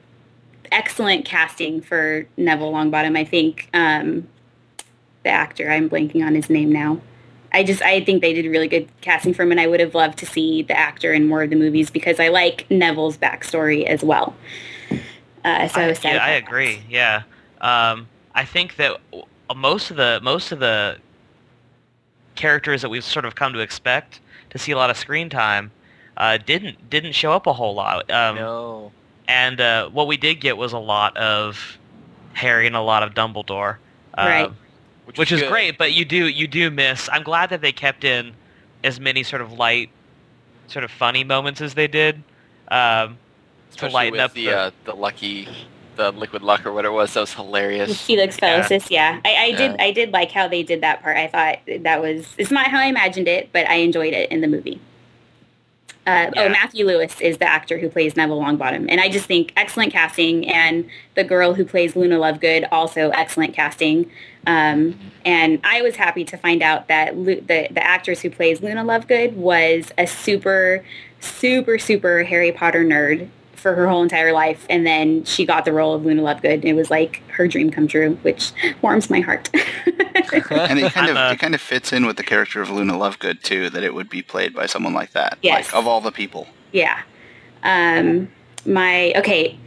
[0.71, 3.17] excellent casting for Neville Longbottom.
[3.17, 4.27] I think um,
[5.23, 7.01] the actor, I'm blanking on his name now.
[7.51, 9.95] I just I think they did really good casting for him, and I would have
[9.95, 13.85] loved to see the actor in more of the movies because I like Neville's backstory
[13.85, 14.35] as well.
[15.43, 16.47] Uh, so I, I, was sad yeah, I about that.
[16.47, 16.81] agree.
[16.89, 17.23] Yeah,
[17.61, 18.99] um, I think that
[19.55, 20.97] most of the most of the
[22.35, 24.19] characters that we've sort of come to expect
[24.51, 25.71] to see a lot of screen time
[26.17, 28.09] uh, didn't didn't show up a whole lot.
[28.11, 28.91] Um, No.
[29.27, 31.77] And uh, what we did get was a lot of
[32.33, 33.77] Harry and a lot of Dumbledore,
[34.17, 34.51] uh, Right.
[35.17, 35.49] Which is good.
[35.49, 35.77] great.
[35.77, 37.09] But you do you do miss.
[37.11, 38.33] I'm glad that they kept in
[38.83, 39.89] as many sort of light,
[40.67, 42.23] sort of funny moments as they did.
[42.69, 43.17] Um,
[43.71, 45.47] Especially lighten with up the the- uh, the lucky,
[45.95, 47.13] the liquid luck or whatever it was.
[47.13, 48.01] That was hilarious.
[48.01, 48.61] Felix Yeah.
[48.67, 49.19] Felicis, yeah.
[49.25, 51.17] I, I did I did like how they did that part.
[51.17, 54.41] I thought that was it's not how I imagined it, but I enjoyed it in
[54.41, 54.79] the movie.
[56.09, 59.51] Uh, Oh, Matthew Lewis is the actor who plays Neville Longbottom, and I just think
[59.55, 60.47] excellent casting.
[60.49, 64.09] And the girl who plays Luna Lovegood also excellent casting.
[64.47, 68.61] Um, and I was happy to find out that Lu- the the actress who plays
[68.61, 70.83] Luna Lovegood was a super,
[71.19, 73.29] super, super Harry Potter nerd
[73.59, 76.55] for her whole entire life, and then she got the role of Luna Lovegood.
[76.55, 78.51] And it was like her dream come true, which
[78.81, 79.49] warms my heart.
[79.53, 83.41] and it kind of it kind of fits in with the character of Luna Lovegood
[83.41, 85.37] too, that it would be played by someone like that.
[85.41, 85.67] Yes.
[85.67, 86.47] Like of all the people.
[86.71, 87.01] Yeah.
[87.63, 88.29] Um,
[88.65, 89.57] my okay.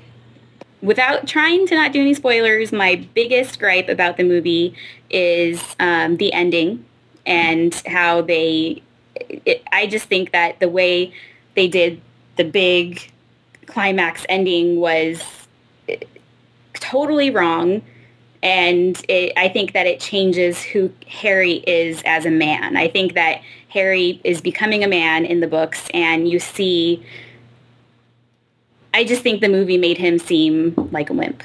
[0.81, 4.75] Without trying to not do any spoilers, my biggest gripe about the movie
[5.11, 6.85] is um, the ending
[7.25, 8.83] and how they.
[9.15, 11.13] It, I just think that the way
[11.55, 12.01] they did
[12.37, 13.12] the big
[13.67, 15.23] climax ending was
[15.89, 15.97] eh,
[16.75, 17.83] totally wrong.
[18.43, 22.77] And it, I think that it changes who Harry is as a man.
[22.77, 27.05] I think that Harry is becoming a man in the books, and you see.
[28.95, 31.43] I just think the movie made him seem like a wimp.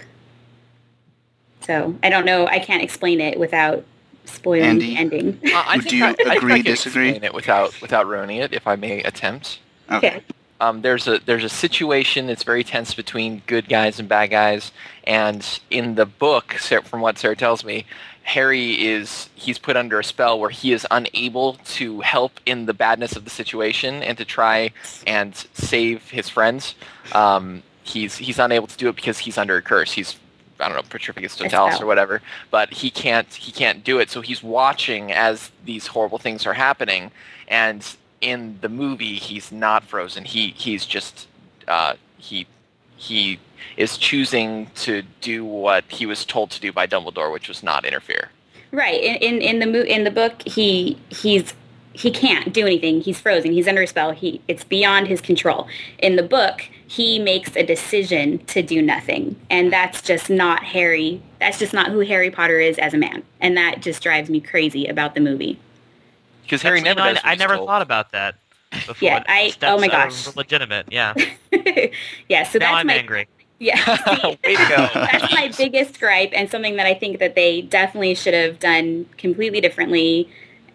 [1.62, 2.48] So I don't know.
[2.48, 3.86] I can't explain it without
[4.26, 4.88] spoiling Andy?
[4.88, 5.40] the ending.
[5.54, 7.10] Uh, I Do think you I, I think I agree, can disagree?
[7.10, 9.60] explain it without without ruining it, if I may attempt.
[9.92, 10.24] Okay.
[10.60, 14.72] Um, there's a there's a situation that's very tense between good guys and bad guys,
[15.04, 17.86] and in the book, from what Sarah tells me,
[18.24, 22.74] Harry is he's put under a spell where he is unable to help in the
[22.74, 24.72] badness of the situation and to try
[25.06, 26.76] and save his friends.
[27.14, 29.94] Um, he's he's unable to do it because he's under a curse.
[29.94, 30.18] He's
[30.60, 34.10] I don't know Petrificus Totalis or whatever, but he can't he can't do it.
[34.10, 37.12] So he's watching as these horrible things are happening,
[37.48, 37.86] and
[38.22, 40.26] in the movie he's not frozen.
[40.26, 41.28] He he's just
[41.68, 42.48] uh, he
[42.96, 43.40] he
[43.76, 47.86] is choosing to do what he was told to do by Dumbledore, which was not
[47.86, 48.30] interfere.
[48.72, 49.02] Right.
[49.02, 51.54] In in, in the mo- in the book, he he's
[51.94, 53.02] he can't do anything.
[53.02, 53.52] He's frozen.
[53.52, 54.12] He's under a spell.
[54.12, 55.68] He it's beyond his control.
[56.00, 61.22] In the book, he makes a decision to do nothing, and that's just not Harry.
[61.40, 64.40] That's just not who Harry Potter is as a man, and that just drives me
[64.40, 65.60] crazy about the movie.
[66.48, 67.24] Because Harry never you know, does.
[67.24, 67.68] I, I never told.
[67.68, 68.36] thought about that
[68.72, 68.96] before.
[69.02, 70.36] Yeah, I- That's, oh my uh, gosh.
[70.36, 70.88] legitimate.
[70.90, 71.14] Yeah.
[72.30, 72.44] yeah.
[72.44, 73.28] So now that's I'm my angry.
[73.60, 73.76] yeah.
[74.22, 74.90] see, Way to go.
[74.94, 79.06] that's my biggest gripe and something that I think that they definitely should have done
[79.18, 80.30] completely differently.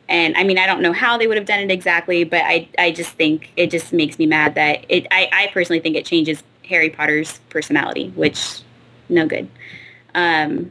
[0.08, 2.68] And I mean, I don't know how they would have done it exactly, but I,
[2.78, 6.04] I just think it just makes me mad that it, I, I personally think it
[6.04, 8.60] changes Harry Potter's personality, which
[9.08, 9.48] no good.
[10.14, 10.70] Um,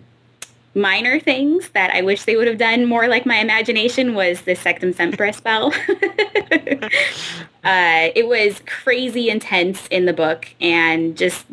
[0.73, 4.53] minor things that I wish they would have done more like my imagination was the
[4.53, 5.73] Sectumsempra spell.
[7.63, 11.45] uh, it was crazy intense in the book and just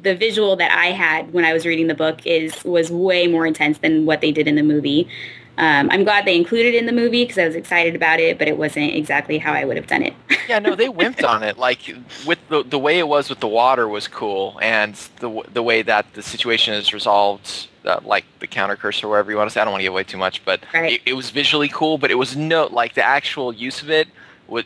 [0.00, 3.46] the visual that I had when I was reading the book is was way more
[3.46, 5.08] intense than what they did in the movie.
[5.56, 8.38] Um, I'm glad they included it in the movie because I was excited about it,
[8.38, 10.14] but it wasn't exactly how I would have done it.
[10.48, 11.58] yeah, no, they wimped on it.
[11.58, 11.80] Like
[12.26, 15.82] with the the way it was with the water was cool, and the the way
[15.82, 19.54] that the situation is resolved, uh, like the counter curse or whatever you want to
[19.54, 19.60] say.
[19.60, 20.94] I don't want to give away too much, but Right.
[20.94, 21.98] it, it was visually cool.
[21.98, 24.08] But it was no like the actual use of it.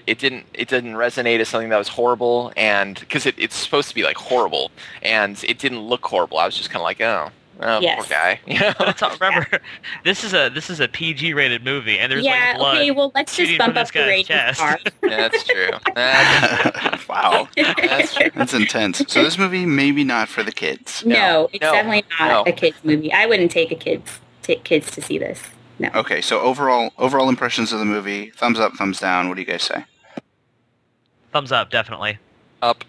[0.07, 0.47] It didn't.
[0.55, 4.03] It didn't resonate as something that was horrible, and because it, it's supposed to be
[4.03, 4.72] like horrible,
[5.03, 6.39] and it didn't look horrible.
[6.39, 7.30] I was just kind of like, oh,
[7.61, 7.98] oh, Yes.
[7.98, 8.40] poor guy.
[8.46, 8.72] You know?
[8.78, 9.46] But all, remember,
[10.04, 12.76] this is a this is a PG rated movie, and there's yeah, like blood.
[12.76, 14.61] okay, well let's just shooting bump from up this the guy's rating chest.
[15.09, 15.70] Yeah, that's true.
[15.94, 17.48] That's, wow.
[17.56, 18.30] that's true.
[18.34, 19.02] That's intense.
[19.09, 21.04] So this movie maybe not for the kids.
[21.06, 22.50] no, it's no, definitely not no.
[22.50, 23.12] a kids movie.
[23.12, 25.42] I wouldn't take a kids take kids to see this.
[25.78, 25.90] No.
[25.94, 29.28] Okay, so overall overall impressions of the movie, thumbs up, thumbs down.
[29.28, 29.84] What do you guys say?
[31.32, 32.18] Thumbs up, definitely.
[32.62, 32.84] Up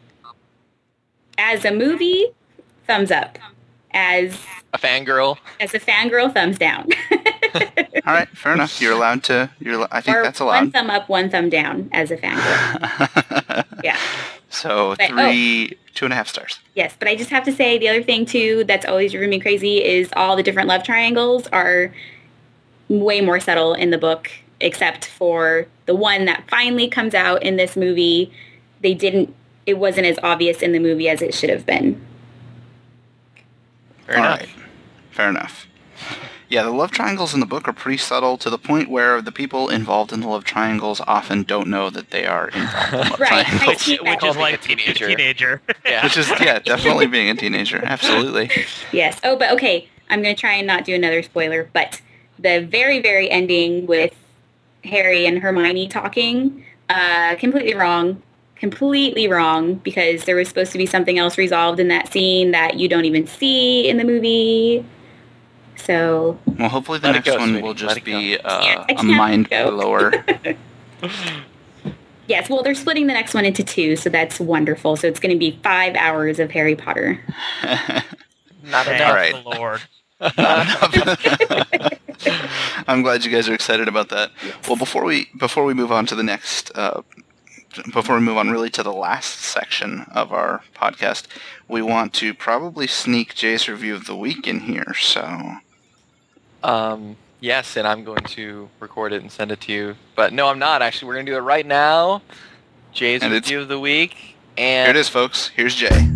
[1.38, 2.28] As a movie,
[2.88, 3.38] thumbs up.
[3.92, 4.38] As
[4.74, 5.38] a fangirl.
[5.60, 6.88] as a fangirl, thumbs down.
[8.06, 8.80] All right, fair enough.
[8.80, 9.50] You're allowed to.
[9.60, 9.88] You're.
[9.92, 10.74] I think or that's one allowed.
[10.74, 13.66] thumb up, one thumb down as a fangirl.
[13.84, 13.98] yeah.
[14.50, 15.16] so But- oh.
[15.30, 16.60] three, two and a half stars.
[16.76, 19.40] Yes, but I just have to say the other thing too that's always driven me
[19.40, 21.92] crazy is all the different love triangles are
[22.90, 24.30] way more subtle in the book,
[24.60, 28.32] except for the one that finally comes out in this movie.
[28.82, 29.34] They didn't.
[29.66, 32.00] It wasn't as obvious in the movie as it should have been.
[34.10, 34.40] Fair All enough.
[34.40, 34.50] right,
[35.12, 35.68] fair enough.
[36.50, 39.32] Yeah, the love triangles in the book are pretty subtle to the point where the
[39.32, 43.20] people involved in the love triangles often don't know that they are involved in love
[43.20, 43.62] Right, triangles.
[43.62, 44.24] I Which, see which that.
[44.24, 45.08] is Being a like a teenager.
[45.10, 45.62] teenager.
[45.86, 46.04] Yeah.
[46.04, 47.84] Which is yeah, definitely being a teenager.
[47.86, 48.50] Absolutely.
[48.92, 49.20] Yes.
[49.24, 49.88] Oh, but okay.
[50.10, 52.02] I'm going to try and not do another spoiler, but
[52.40, 54.16] the very, very ending with
[54.86, 58.24] Harry and Hermione talking, uh, completely wrong.
[58.60, 62.78] Completely wrong because there was supposed to be something else resolved in that scene that
[62.78, 64.86] you don't even see in the movie.
[65.78, 67.62] So, Well, hopefully the Let next go, one sweetie.
[67.64, 69.72] will just be Yeah, uh, I a can't mind go.
[69.72, 70.14] blower.
[72.28, 74.96] Yes, well, they're splitting the next one into two, so that's wonderful.
[74.96, 77.20] So it's going to be five hours of Harry Potter.
[77.64, 79.10] Not Thank enough.
[79.10, 79.44] Alright.
[79.44, 79.82] the Lord.
[82.88, 84.30] I'm glad you guys are excited about that.
[84.68, 87.02] Well, before we before we move on to the next, uh,
[87.92, 91.28] before we move on really to the last section of our podcast,
[91.68, 94.94] we want to probably sneak Jay's review of the week in here.
[95.00, 95.58] So,
[96.64, 99.96] Um, yes, and I'm going to record it and send it to you.
[100.16, 101.08] But no, I'm not actually.
[101.08, 102.22] We're gonna do it right now.
[102.92, 105.50] Jay's And review of the week, and here it is, folks.
[105.56, 106.10] Here's Jay.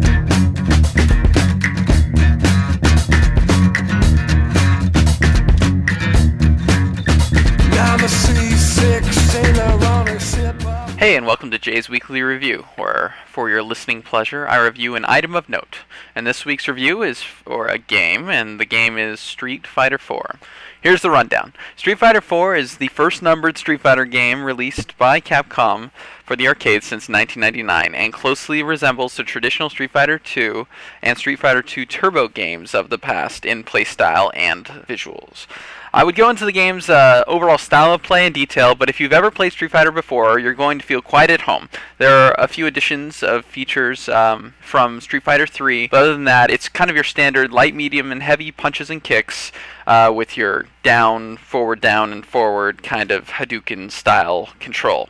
[10.98, 15.04] Hey, and welcome to Jay's Weekly Review, where, for your listening pleasure, I review an
[15.06, 15.80] item of note.
[16.16, 20.40] And this week's review is for a game, and the game is Street Fighter IV.
[20.80, 25.20] Here's the rundown Street Fighter IV is the first numbered Street Fighter game released by
[25.20, 25.92] Capcom
[26.26, 30.66] for the arcade since 1999, and closely resembles the traditional Street Fighter II
[31.02, 35.48] and Street Fighter II Turbo games of the past in playstyle and visuals.
[35.96, 39.00] I would go into the game's uh, overall style of play in detail, but if
[39.00, 41.70] you've ever played Street Fighter before, you're going to feel quite at home.
[42.00, 46.24] There are a few additions of features um, from Street Fighter 3, but other than
[46.24, 49.52] that, it's kind of your standard light, medium, and heavy punches and kicks
[49.86, 55.10] uh, with your down, forward, down, and forward kind of Hadouken style control.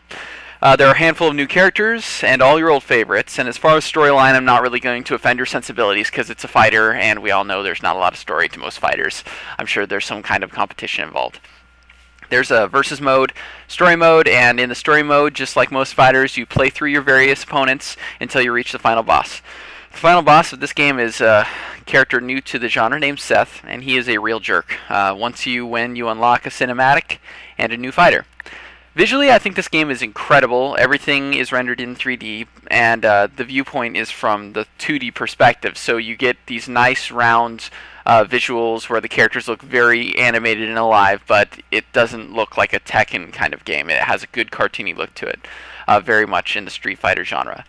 [0.63, 3.37] Uh, there are a handful of new characters and all your old favorites.
[3.37, 6.45] And as far as storyline, I'm not really going to offend your sensibilities because it's
[6.45, 9.25] a fighter, and we all know there's not a lot of story to most fighters.
[9.59, 11.41] I'm sure there's some kind of competition involved.
[12.29, 13.33] There's a versus mode,
[13.67, 17.01] story mode, and in the story mode, just like most fighters, you play through your
[17.01, 19.41] various opponents until you reach the final boss.
[19.91, 21.45] The final boss of this game is a
[21.85, 24.77] character new to the genre named Seth, and he is a real jerk.
[24.87, 27.17] Uh, once you win, you unlock a cinematic
[27.57, 28.25] and a new fighter.
[28.95, 30.75] Visually, I think this game is incredible.
[30.77, 35.79] Everything is rendered in 3D, and uh, the viewpoint is from the 2D perspective.
[35.79, 37.71] So you get these nice round
[38.05, 42.71] uh, visuals where the characters look very animated and alive, but it doesn't look like
[42.71, 43.89] a Tekken kind of game.
[43.89, 45.39] It has a good cartoony look to it,
[45.87, 47.65] uh, very much in the Street Fighter genre.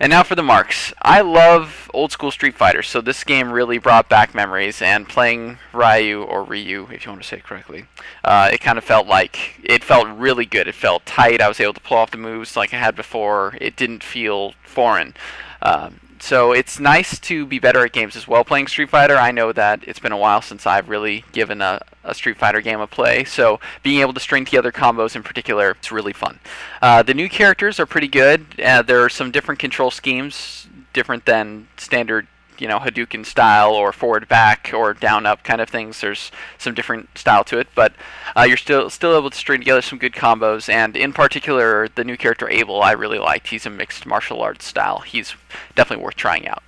[0.00, 0.92] And now for the marks.
[1.02, 4.82] I love old school Street Fighter, so this game really brought back memories.
[4.82, 7.86] And playing Ryu or Ryu, if you want to say it correctly,
[8.24, 10.66] uh, it kind of felt like it felt really good.
[10.66, 11.40] It felt tight.
[11.40, 13.56] I was able to pull off the moves like I had before.
[13.60, 15.14] It didn't feel foreign.
[15.62, 18.44] Um, so it's nice to be better at games as well.
[18.44, 21.82] Playing Street Fighter, I know that it's been a while since I've really given a,
[22.02, 23.24] a Street Fighter game a play.
[23.24, 26.40] So being able to string together combos in particular, it's really fun.
[26.80, 28.46] Uh, the new characters are pretty good.
[28.58, 32.26] Uh, there are some different control schemes, different than standard,
[32.58, 36.00] you know, Hadouken style or forward back or down up kind of things.
[36.00, 37.92] There's some different style to it, but
[38.36, 40.68] uh, you're still still able to string together some good combos.
[40.68, 43.48] And in particular, the new character Abel, I really liked.
[43.48, 45.00] He's a mixed martial arts style.
[45.00, 45.34] He's
[45.74, 46.62] definitely worth trying out.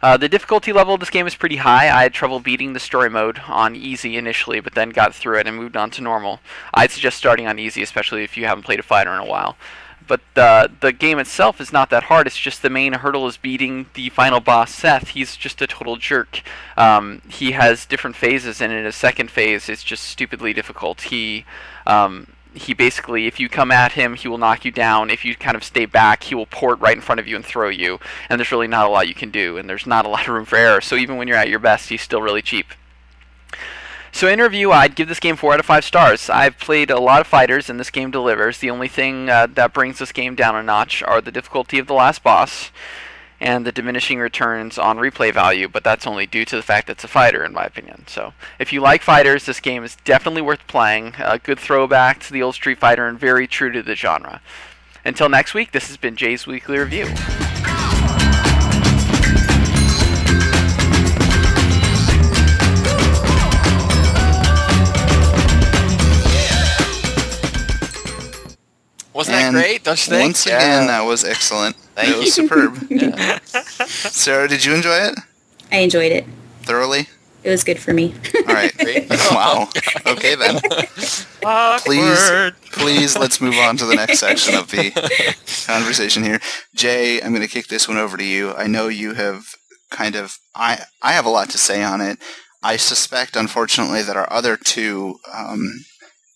[0.00, 1.88] Uh, the difficulty level of this game is pretty high.
[1.88, 5.46] I had trouble beating the story mode on easy initially, but then got through it
[5.46, 6.40] and moved on to normal.
[6.72, 9.56] I'd suggest starting on easy, especially if you haven't played a fighter in a while.
[10.08, 12.26] But uh, the game itself is not that hard.
[12.26, 15.08] It's just the main hurdle is beating the final boss, Seth.
[15.08, 16.42] He's just a total jerk.
[16.76, 21.02] Um, he has different phases, and in his second phase, it's just stupidly difficult.
[21.02, 21.44] He
[21.86, 25.10] um, he basically, if you come at him, he will knock you down.
[25.10, 27.44] If you kind of stay back, he will port right in front of you and
[27.44, 28.00] throw you.
[28.28, 30.34] And there's really not a lot you can do, and there's not a lot of
[30.34, 30.80] room for error.
[30.80, 32.72] So even when you're at your best, he's still really cheap.
[34.12, 36.30] So in review, I'd give this game 4 out of 5 stars.
[36.30, 38.58] I've played a lot of fighters, and this game delivers.
[38.58, 41.86] The only thing uh, that brings this game down a notch are the difficulty of
[41.86, 42.70] the last boss
[43.40, 46.94] and the diminishing returns on replay value, but that's only due to the fact that
[46.94, 48.04] it's a fighter, in my opinion.
[48.08, 51.14] So, if you like fighters, this game is definitely worth playing.
[51.18, 54.40] A good throwback to the old Street Fighter and very true to the genre.
[55.04, 57.06] Until next week, this has been Jay's Weekly Review.
[69.18, 69.84] Wasn't And that great?
[69.84, 70.22] Don't you think?
[70.28, 71.76] Once again, that was excellent.
[71.94, 72.78] Thank it was superb.
[72.90, 73.38] Yeah.
[73.86, 75.18] Sarah, did you enjoy it
[75.70, 76.24] I enjoyed it.
[76.62, 77.08] thoroughly?
[77.44, 78.14] It was good for me.
[78.48, 78.76] All right.
[78.78, 79.08] Great.
[79.10, 79.68] wow.
[80.06, 80.60] Okay then.
[81.80, 84.90] Please, please, let's move on to the next section of the
[85.66, 86.40] conversation here.
[86.74, 88.54] Jay, I'm going to kick this one over to you.
[88.54, 89.54] I know you have
[89.90, 90.38] kind of.
[90.54, 92.18] I I have a lot to say on it.
[92.62, 95.84] I suspect, unfortunately, that our other two um,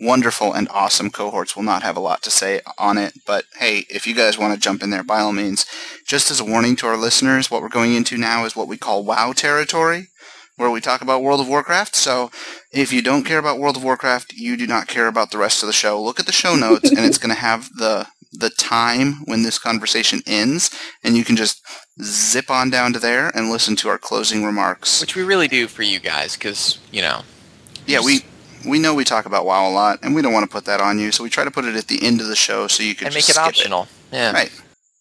[0.03, 3.14] wonderful and awesome cohorts will not have a lot to say on it.
[3.26, 5.64] But hey, if you guys want to jump in there, by all means.
[6.07, 8.76] Just as a warning to our listeners, what we're going into now is what we
[8.76, 10.09] call WoW territory,
[10.57, 11.94] where we talk about World of Warcraft.
[11.94, 12.30] So
[12.72, 15.62] if you don't care about World of Warcraft, you do not care about the rest
[15.62, 16.00] of the show.
[16.03, 19.59] Look at the show notes, and it's going to have the the time when this
[19.59, 20.70] conversation ends,
[21.05, 21.61] and you can just
[22.03, 25.03] zip on down to there and listen to our closing remarks.
[25.03, 27.22] Which we really do for you guys, because you know.
[27.86, 28.24] yeah, we
[28.66, 30.80] we know we talk about WoW a lot, and we don't want to put that
[30.80, 32.82] on you, so we try to put it at the end of the show so
[32.82, 33.88] you can and make it optional.
[34.12, 34.32] Yeah.
[34.32, 34.52] Right.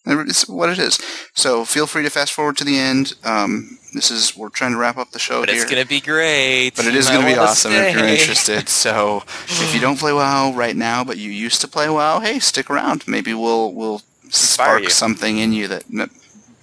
[0.04, 0.98] It's what it is.
[1.34, 3.14] So feel free to fast forward to the end.
[3.24, 5.62] Um, this is we're trying to wrap up the show But here.
[5.62, 6.72] it's gonna be great.
[6.74, 8.68] But it is to be awesome if you're interested.
[8.68, 12.40] So if you don't play WoW right now, but you used to play WoW, hey,
[12.40, 13.06] stick around.
[13.06, 14.90] Maybe we'll we'll spark you.
[14.90, 15.84] something in you that,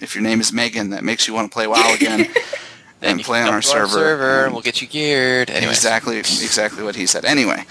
[0.02, 2.28] if your name is Megan, that makes you want to play WoW again
[3.00, 3.88] Then and play on our to server.
[3.88, 5.50] server, and And we'll get you geared.
[5.50, 5.72] Anyway.
[5.72, 7.24] Exactly, exactly what he said.
[7.26, 7.64] Anyway,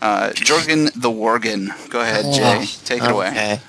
[0.00, 1.68] uh, Jorgen the Worgen.
[1.90, 2.66] Go ahead, Jay.
[2.84, 3.26] Take it away.
[3.26, 3.60] Oh, Okay.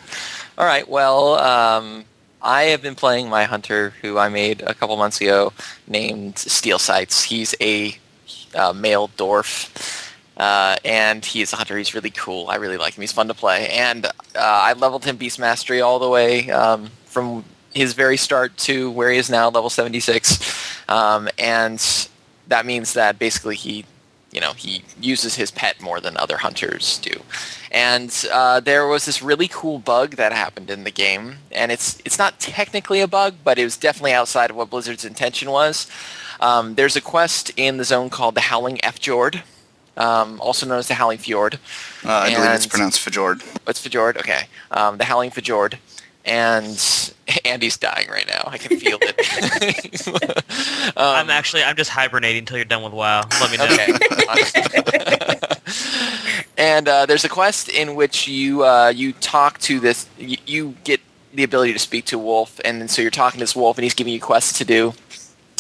[0.58, 0.88] All right.
[0.88, 2.06] Well, um,
[2.42, 5.54] I have been playing my hunter, who I made a couple months ago,
[5.88, 7.24] named Steel Sights.
[7.24, 7.98] He's a
[8.54, 10.06] uh, male dwarf.
[10.38, 11.78] Uh, and he's a hunter.
[11.78, 12.48] He's really cool.
[12.48, 13.02] I really like him.
[13.02, 13.68] He's fun to play.
[13.70, 17.44] And uh, I leveled him Beast Mastery all the way um, from
[17.74, 20.49] his very start to where he is now, level 76.
[20.90, 21.80] Um, and
[22.50, 23.86] that means that basically he
[24.32, 27.22] you know, he uses his pet more than other hunters do.
[27.72, 32.00] And uh, there was this really cool bug that happened in the game, and it's
[32.06, 35.88] it's not technically a bug, but it was definitely outside of what Blizzard's intention was.
[36.40, 39.44] Um, there's a quest in the zone called the Howling F Fjord,
[39.98, 41.60] um, also known as the Howling Fjord.
[42.04, 43.42] Uh, I believe it's pronounced Fjord.
[43.66, 44.18] What's Fjord?
[44.18, 45.78] Okay, um, the Howling Fjord,
[46.26, 47.14] and
[47.46, 48.44] Andy's dying right now.
[48.48, 50.08] I can feel it.
[50.98, 53.22] um, I'm actually I'm just hibernating until you're done with WoW.
[53.42, 53.66] Let me know.
[53.66, 55.38] Okay.
[56.58, 60.08] and uh, there's a quest in which you uh, you talk to this.
[60.18, 61.02] You, you get
[61.34, 63.94] the ability to speak to wolf, and so you're talking to this wolf, and he's
[63.94, 64.94] giving you quests to do.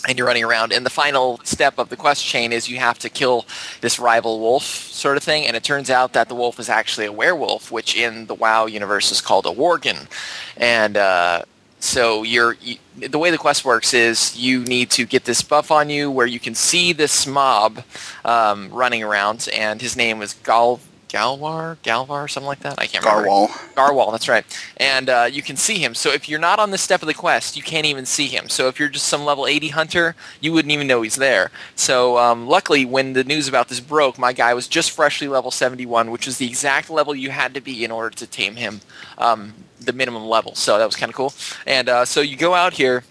[0.08, 2.98] And you're running around, and the final step of the quest chain is you have
[3.00, 3.46] to kill
[3.82, 5.46] this rival wolf, sort of thing.
[5.46, 8.66] And it turns out that the wolf is actually a werewolf, which in the WoW
[8.66, 10.08] universe is called a worgen.
[10.56, 11.44] And uh,
[11.80, 15.72] so you're you, the way the quest works is you need to get this buff
[15.72, 17.84] on you where you can see this mob
[18.26, 20.80] um, running around, and his name is Gal
[21.10, 22.76] Galwar Galvar something like that.
[22.78, 23.28] I can't remember.
[23.28, 23.48] Garwal.
[23.74, 24.46] Garwal, that's right.
[24.78, 25.94] And uh, you can see him.
[25.96, 28.48] So if you're not on this step of the quest, you can't even see him.
[28.48, 31.52] So if you're just some level 80 hunter, you wouldn't even know he's there.
[31.76, 35.52] So um, luckily, when the news about this broke, my guy was just freshly level
[35.52, 38.82] 71, which was the exact level you had to be in order to tame him,
[39.18, 40.56] um, the minimum level.
[40.56, 41.34] So that was kind of cool.
[41.66, 43.04] And uh, so you go out here.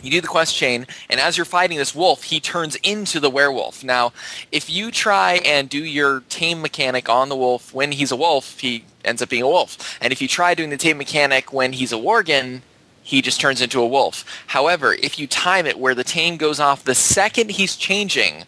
[0.00, 3.30] You do the quest chain, and as you're fighting this wolf, he turns into the
[3.30, 3.82] werewolf.
[3.82, 4.12] Now,
[4.52, 8.60] if you try and do your tame mechanic on the wolf when he's a wolf,
[8.60, 9.98] he ends up being a wolf.
[10.00, 12.62] And if you try doing the tame mechanic when he's a worgen,
[13.02, 14.24] he just turns into a wolf.
[14.48, 18.44] However, if you time it where the tame goes off the second he's changing,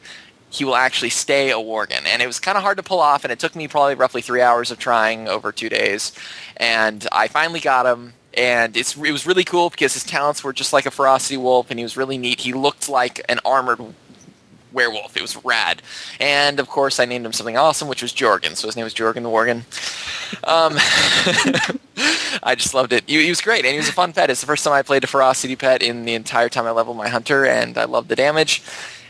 [0.51, 2.05] he will actually stay a worgen.
[2.07, 4.21] And it was kind of hard to pull off, and it took me probably roughly
[4.21, 6.13] three hours of trying over two days.
[6.59, 10.53] And I finally got him, and it's it was really cool because his talents were
[10.53, 12.41] just like a ferocity wolf, and he was really neat.
[12.41, 13.81] He looked like an armored
[14.73, 15.17] werewolf.
[15.17, 15.83] It was rad.
[16.19, 18.57] And of course, I named him something awesome, which was Jorgen.
[18.57, 19.65] So his name was Jorgen the Worgen.
[20.47, 20.75] Um,
[22.43, 23.05] I just loved it.
[23.07, 24.31] He, he was great, and he was a fun pet.
[24.31, 26.97] It's the first time I played a ferocity pet in the entire time I leveled
[26.97, 28.63] my hunter, and I loved the damage.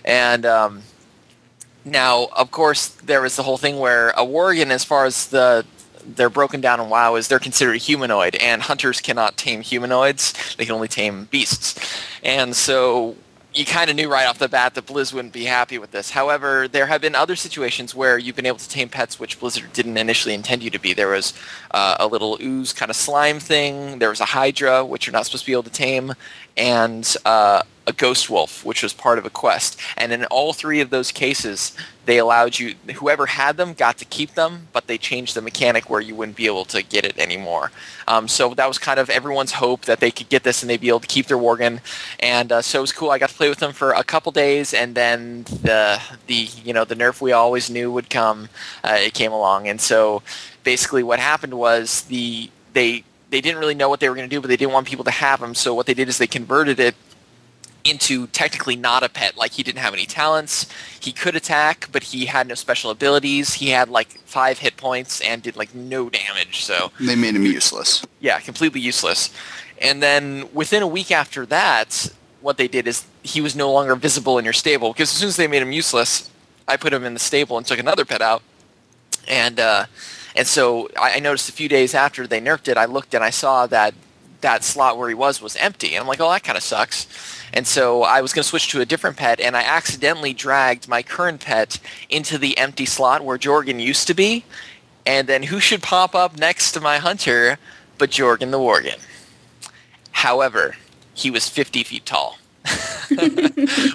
[0.04, 0.82] And um,
[1.84, 5.66] now, of course, there was the whole thing where a Worgen, as far as the
[6.04, 10.56] they're broken down in WoW, is they're considered a humanoid, and hunters cannot tame humanoids.
[10.56, 11.78] They can only tame beasts.
[12.22, 13.16] And so
[13.52, 16.10] you kind of knew right off the bat that Blizz wouldn't be happy with this.
[16.10, 19.72] However, there have been other situations where you've been able to tame pets which Blizzard
[19.72, 20.94] didn't initially intend you to be.
[20.94, 21.34] There was
[21.72, 23.98] uh, a little ooze kind of slime thing.
[23.98, 26.14] There was a Hydra, which you're not supposed to be able to tame,
[26.56, 29.78] and uh, a ghost wolf, which was part of a quest.
[29.96, 34.04] And in all three of those cases, they allowed you, whoever had them got to
[34.04, 37.18] keep them, but they changed the mechanic where you wouldn't be able to get it
[37.18, 37.70] anymore.
[38.08, 40.80] Um, so that was kind of everyone's hope that they could get this and they'd
[40.80, 41.80] be able to keep their Worgen.
[42.20, 43.10] And uh, so it was cool.
[43.10, 46.72] I got to play with them for a couple days, and then the the you
[46.72, 48.48] know the nerf we always knew would come.
[48.84, 50.22] Uh, it came along, and so
[50.64, 54.34] basically what happened was the they they didn't really know what they were going to
[54.34, 55.54] do, but they didn't want people to have them.
[55.54, 56.94] So what they did is they converted it
[57.84, 59.36] into technically not a pet.
[59.36, 60.66] Like he didn't have any talents.
[61.00, 63.54] He could attack, but he had no special abilities.
[63.54, 66.64] He had like five hit points and did like no damage.
[66.64, 68.04] So They made him useless.
[68.20, 69.30] yeah, completely useless.
[69.80, 72.12] And then within a week after that,
[72.42, 75.28] what they did is he was no longer visible in your stable because as soon
[75.28, 76.30] as they made him useless,
[76.68, 78.42] I put him in the stable and took another pet out.
[79.26, 79.86] And uh,
[80.36, 83.24] and so I, I noticed a few days after they nerfed it, I looked and
[83.24, 83.94] I saw that
[84.40, 87.06] that slot where he was was empty, and I'm like, oh, that kind of sucks.
[87.52, 90.88] And so I was going to switch to a different pet, and I accidentally dragged
[90.88, 91.78] my current pet
[92.08, 94.44] into the empty slot where Jorgen used to be.
[95.06, 97.58] And then who should pop up next to my hunter
[98.00, 98.98] but Jorgen the Worgen.
[100.10, 100.74] However,
[101.14, 102.38] he was 50 feet tall,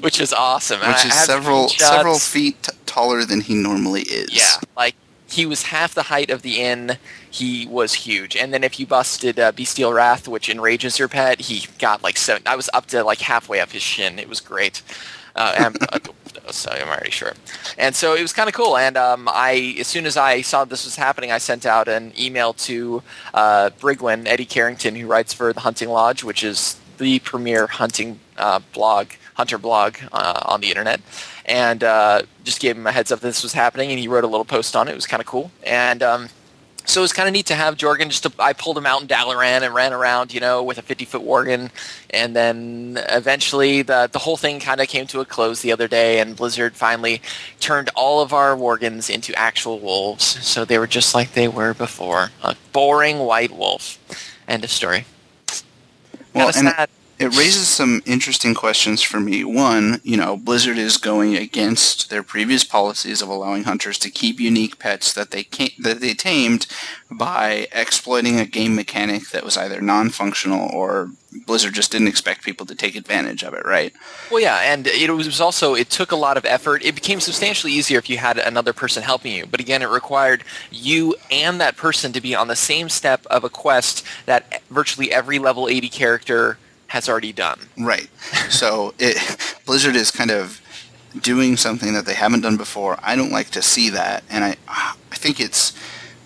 [0.02, 0.80] which is awesome.
[0.80, 4.32] Which is several several feet t- taller than he normally is.
[4.32, 4.96] Yeah, like
[5.36, 6.98] he was half the height of the inn.
[7.30, 11.42] He was huge, and then if you busted uh, Bestial Wrath, which enrages your pet,
[11.42, 12.44] he got like seven.
[12.46, 14.18] I was up to like halfway up his shin.
[14.18, 14.82] It was great.
[15.36, 16.00] Uh, uh,
[16.52, 17.34] so I'm already sure.
[17.78, 18.78] And so it was kind of cool.
[18.78, 22.14] And um, I, as soon as I saw this was happening, I sent out an
[22.18, 23.04] email to
[23.34, 28.20] uh, Brigwin Eddie Carrington, who writes for the Hunting Lodge, which is the premier hunting
[28.38, 31.02] uh, blog, hunter blog uh, on the internet,
[31.46, 33.92] and uh, just gave him a heads up that this was happening.
[33.92, 34.92] And he wrote a little post on it.
[34.92, 35.52] It was kind of cool.
[35.64, 36.30] And um,
[36.86, 38.10] so it was kind of neat to have Jorgen.
[38.10, 40.82] Just to, I pulled him out in Dalaran and ran around, you know, with a
[40.82, 41.72] 50 foot Worgen,
[42.12, 45.88] and then eventually the the whole thing kind of came to a close the other
[45.88, 47.22] day, and Blizzard finally
[47.60, 51.74] turned all of our Worgens into actual wolves, so they were just like they were
[51.74, 53.98] before, a boring white wolf.
[54.48, 55.06] End of story.
[56.34, 56.90] Well, Kinda and sad.
[57.18, 59.44] It raises some interesting questions for me.
[59.44, 64.40] One, you know, Blizzard is going against their previous policies of allowing hunters to keep
[64.40, 65.48] unique pets that they
[65.80, 66.68] that they tamed
[67.10, 71.12] by exploiting a game mechanic that was either non-functional or
[71.46, 73.94] Blizzard just didn't expect people to take advantage of it, right?
[74.30, 76.84] Well, yeah, and it was also it took a lot of effort.
[76.84, 80.44] It became substantially easier if you had another person helping you, but again, it required
[80.70, 85.14] you and that person to be on the same step of a quest that virtually
[85.14, 86.58] every level 80 character
[86.88, 87.60] has already done.
[87.78, 88.10] Right.
[88.50, 89.18] So it
[89.66, 90.62] Blizzard is kind of
[91.22, 92.98] doing something that they haven't done before.
[93.02, 95.74] I don't like to see that, and I I think it's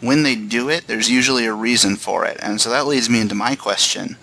[0.02, 3.19] when they do it, there's usually a reason for it, and so that leads me
[3.19, 4.18] into my question.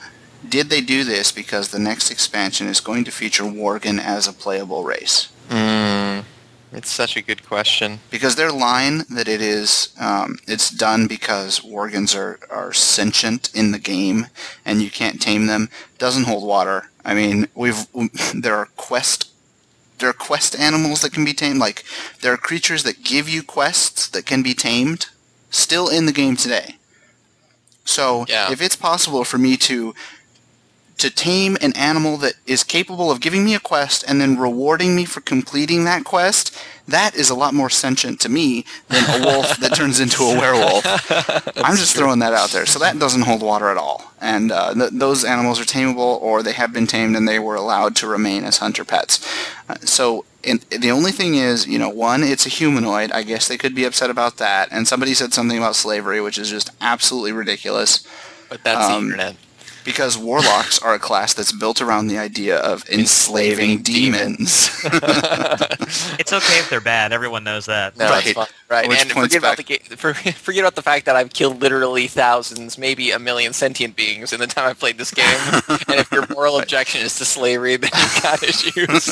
[0.49, 4.33] Did they do this because the next expansion is going to feature Worgen as a
[4.33, 5.29] playable race?
[5.49, 6.25] Mm,
[6.73, 8.01] it's such a good question.
[8.11, 13.73] Because their line that it is, um, it's done because Worgens are, are sentient in
[13.73, 14.27] the game
[14.65, 15.69] and you can't tame them,
[15.99, 16.91] doesn't hold water.
[17.05, 17.87] I mean, we've
[18.35, 19.31] there are quest
[19.99, 21.59] there are quest animals that can be tamed.
[21.59, 21.83] Like
[22.21, 25.07] there are creatures that give you quests that can be tamed,
[25.51, 26.77] still in the game today.
[27.87, 28.51] So Yeah.
[28.53, 29.95] if it's possible for me to
[30.99, 34.97] to tame an animal that is capable of giving me a quest and then rewarding
[34.97, 36.57] me for completing that quest,
[36.89, 40.39] that is a lot more sentient to me than a wolf that turns into a
[40.39, 40.85] werewolf.
[41.57, 42.65] I'm just throwing that out there.
[42.65, 44.13] So that doesn't hold water at all.
[44.21, 47.57] And uh, th- those animals are tameable or they have been tamed and they were
[47.57, 49.21] allowed to remain as hunter pets.
[49.69, 53.11] Uh, so and the only thing is, you know, one, it's a humanoid.
[53.11, 54.69] I guess they could be upset about that.
[54.71, 58.07] And somebody said something about slavery, which is just absolutely ridiculous
[58.49, 59.37] But that's the Um, internet.
[59.87, 64.69] Because warlocks are a class that's built around the idea of enslaving Enslaving demons.
[66.19, 67.13] It's okay if they're bad.
[67.13, 67.97] Everyone knows that.
[67.97, 68.27] No, Right.
[68.27, 68.47] it's fine.
[68.69, 71.63] Right, Which and points forget about the for, forget about the fact that I've killed
[71.63, 75.25] literally thousands, maybe a million sentient beings in the time I've played this game.
[75.69, 79.05] and if your moral objection is to slavery, then you've got issues.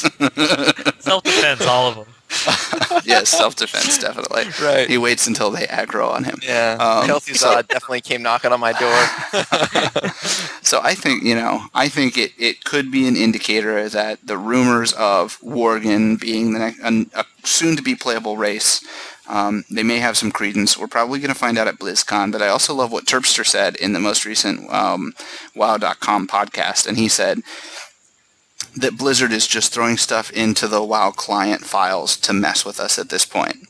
[0.99, 2.07] Self-defense, all of them.
[3.05, 4.45] yes, self-defense, definitely.
[4.63, 4.89] Right.
[4.89, 6.39] He waits until they aggro on him.
[6.43, 10.11] Yeah, Um, so- Zod definitely came knocking on my door.
[10.65, 14.39] So I think, you know, I think it, it could be an indicator that the
[14.39, 18.83] rumors of Worgen being the next, an, a soon-to-be playable race,
[19.29, 20.79] um, they may have some credence.
[20.79, 23.77] We're probably going to find out at BlizzCon, but I also love what Terpster said
[23.77, 25.13] in the most recent um,
[25.55, 27.41] WoW.com podcast, and he said
[28.77, 32.99] that Blizzard is just throwing stuff into the WoW client files to mess with us
[32.99, 33.69] at this point.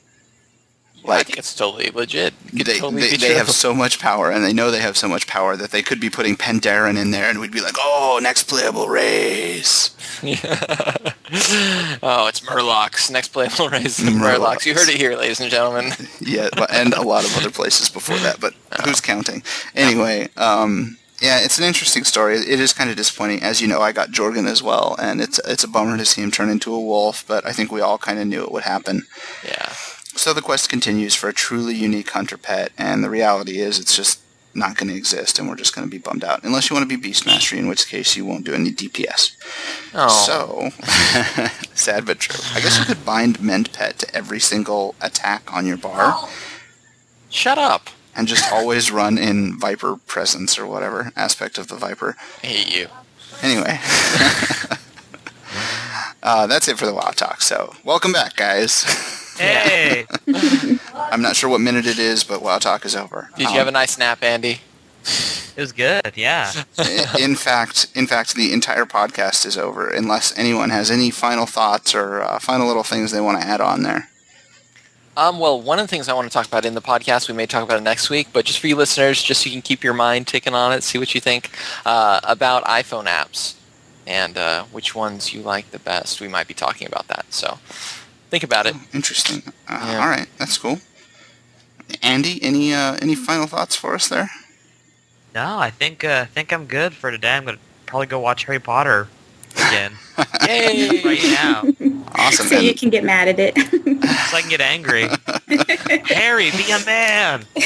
[1.05, 2.33] I Like, think it's totally legit.
[2.55, 5.07] It they, totally they, they have so much power, and they know they have so
[5.07, 8.19] much power that they could be putting Pandaren in there, and we'd be like, "Oh,
[8.23, 9.91] next playable race."
[12.03, 13.11] oh, it's Murlocs.
[13.11, 14.39] Next playable race is Murlocs.
[14.39, 14.67] Murlocs.
[14.67, 15.93] You heard it here, ladies and gentlemen.
[16.21, 18.55] Yeah, and a lot of other places before that, but
[18.85, 19.43] who's counting?
[19.75, 22.37] Anyway, um, yeah, it's an interesting story.
[22.37, 23.81] It is kind of disappointing, as you know.
[23.81, 26.75] I got Jorgen as well, and it's it's a bummer to see him turn into
[26.75, 29.07] a wolf, but I think we all kind of knew it would happen.
[29.43, 29.71] Yeah.
[30.17, 33.97] So the quest continues for a truly unique hunter pet, and the reality is it's
[33.97, 34.21] just
[34.53, 36.45] not going to exist, and we're just going to be bummed out.
[36.45, 39.35] Unless you want to be beast Beastmastery, in which case you won't do any DPS.
[39.95, 40.09] Oh.
[40.09, 40.71] So,
[41.75, 42.45] sad but true.
[42.55, 46.29] I guess you could bind Mend Pet to every single attack on your bar,
[47.31, 47.89] Shut up.
[48.17, 52.17] And just always run in Viper presence or whatever aspect of the Viper.
[52.43, 52.89] I hate you.
[53.43, 53.79] Anyway.
[56.23, 57.43] Uh, that's it for the WoW Talk.
[57.43, 58.83] So, welcome back, guys.
[59.39, 60.07] Hey,
[60.95, 63.29] I'm not sure what minute it is, but WoW Talk is over.
[63.37, 64.61] Did Um, you have a nice nap, Andy?
[65.05, 66.13] it was good.
[66.17, 66.51] Yeah.
[67.19, 71.95] In fact, in fact, the entire podcast is over unless anyone has any final thoughts
[71.95, 74.09] or uh, final little things they want to add on there.
[75.17, 77.35] Um, well, one of the things I want to talk about in the podcast, we
[77.35, 79.63] may talk about it next week, but just for you listeners, just so you can
[79.63, 81.51] keep your mind ticking on it, see what you think
[81.87, 83.55] uh, about iPhone apps
[84.07, 86.21] and uh, which ones you like the best.
[86.21, 87.59] We might be talking about that, so
[88.29, 88.75] think about it.
[88.77, 89.53] Oh, interesting.
[89.69, 90.01] Uh, Yeah.
[90.03, 90.79] All right, that's cool.
[92.03, 94.31] Andy, any uh, any final thoughts for us there?
[95.35, 97.37] No, I think uh, I think I'm good for today.
[97.37, 99.09] I'm gonna probably go watch Harry Potter
[99.55, 99.93] again
[100.49, 101.03] Yay!
[101.05, 101.63] right now,
[102.17, 102.47] Awesome.
[102.47, 103.57] so you can get mad at it.
[103.57, 105.09] so I can get angry.
[106.15, 107.45] Harry, be a man.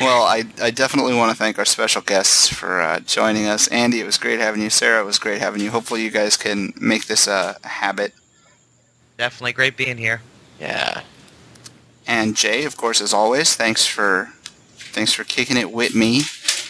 [0.00, 3.68] well, I, I definitely want to thank our special guests for uh, joining us.
[3.68, 4.70] Andy, it was great having you.
[4.70, 5.70] Sarah, it was great having you.
[5.70, 8.14] Hopefully you guys can make this a habit.
[9.16, 10.22] Definitely great being here.
[10.60, 11.02] Yeah.
[12.06, 14.30] And Jay, of course, as always, thanks for
[14.76, 16.22] thanks for kicking it with me.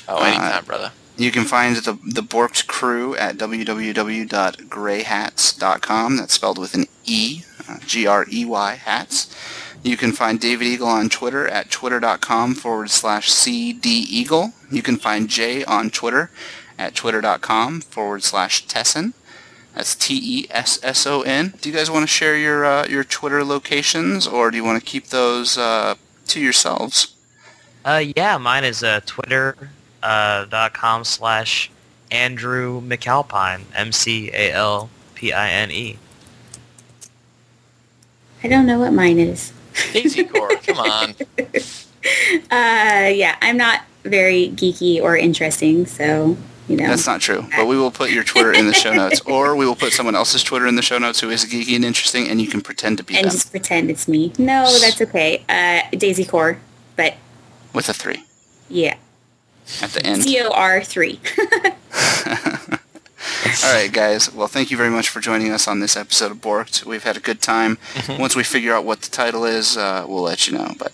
[0.08, 0.92] Oh, Uh, anytime, brother.
[1.18, 6.16] You can find the the Borked crew at www.greyhats.com.
[6.16, 9.34] That's spelled with an E, uh, G-R-E-Y, hats.
[9.82, 14.52] You can find David Eagle on Twitter at twitter.com forward slash cdeagle.
[14.70, 16.30] You can find Jay on Twitter
[16.78, 19.14] at twitter.com forward slash Tesson.
[19.74, 21.54] That's T-E-S-S-O-N.
[21.60, 24.80] Do you guys want to share your uh, your Twitter locations, or do you want
[24.80, 25.96] to keep those uh,
[26.28, 27.12] to yourselves?
[27.84, 29.70] Uh, yeah, mine is uh, twitter
[30.48, 31.70] dot com slash
[32.10, 34.88] Andrew McAlpine, M-C-A-L-P-I-N-E.
[38.42, 39.52] I don't know what mine is.
[39.92, 41.14] Daisy Core, come on.
[42.50, 46.36] Uh, yeah, I'm not very geeky or interesting, so
[46.68, 46.86] you know.
[46.88, 47.44] That's not true.
[47.56, 50.14] But we will put your Twitter in the show notes, or we will put someone
[50.14, 52.98] else's Twitter in the show notes who is geeky and interesting, and you can pretend
[52.98, 54.32] to be and them just pretend it's me.
[54.38, 55.44] No, that's okay.
[55.48, 56.58] Uh, Daisy Core,
[56.96, 57.14] but
[57.74, 58.24] with a three
[58.68, 58.96] yeah,
[59.82, 60.24] at the end.
[60.24, 61.20] C O R three.
[63.64, 64.32] All right, guys.
[64.32, 66.84] Well, thank you very much for joining us on this episode of Borked.
[66.84, 67.78] We've had a good time.
[68.18, 70.72] Once we figure out what the title is, uh, we'll let you know.
[70.78, 70.92] But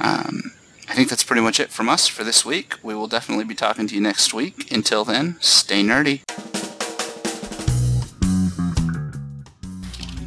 [0.00, 0.52] um,
[0.88, 2.76] I think that's pretty much it from us for this week.
[2.82, 4.72] We will definitely be talking to you next week.
[4.72, 6.20] Until then, stay nerdy.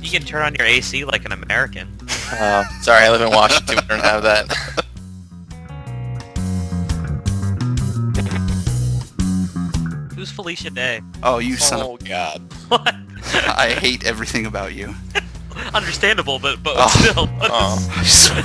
[0.01, 1.97] You can turn on your AC like an American.
[2.31, 3.77] Uh, sorry, I live in Washington.
[3.77, 4.85] We don't have that.
[10.25, 11.01] Who's Felicia Day?
[11.21, 11.87] Oh, you son of...
[11.87, 12.41] oh, God.
[12.67, 12.81] What?
[13.55, 14.95] I hate everything about you.
[15.75, 16.87] Understandable, but but Oh.
[16.87, 17.29] still.
[17.43, 17.87] Oh.
[17.95, 18.43] I swear.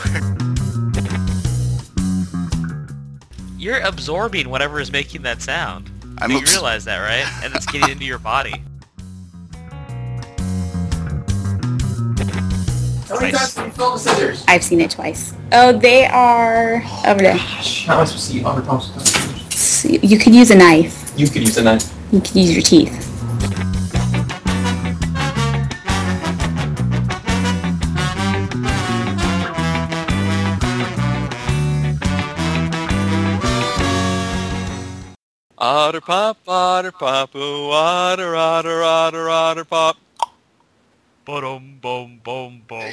[3.58, 5.90] You're absorbing whatever is making that sound.
[6.18, 7.24] I'm you obs- realize that, right?
[7.42, 8.62] And it's getting into your body.
[13.22, 13.54] Nice.
[14.02, 14.44] scissors?
[14.48, 15.32] I've seen it twice.
[15.52, 17.36] Oh, they are over there.
[17.38, 19.00] How am I supposed to see Oliver Thompson?
[19.50, 20.99] So You could use a knife.
[21.20, 21.94] You could use a knife.
[22.12, 22.96] You could use your teeth.
[35.58, 39.98] Otter pop, otter pop, ooh, otter, otter, otter, otter pop.
[41.26, 42.80] Boom, boom, boom, boom.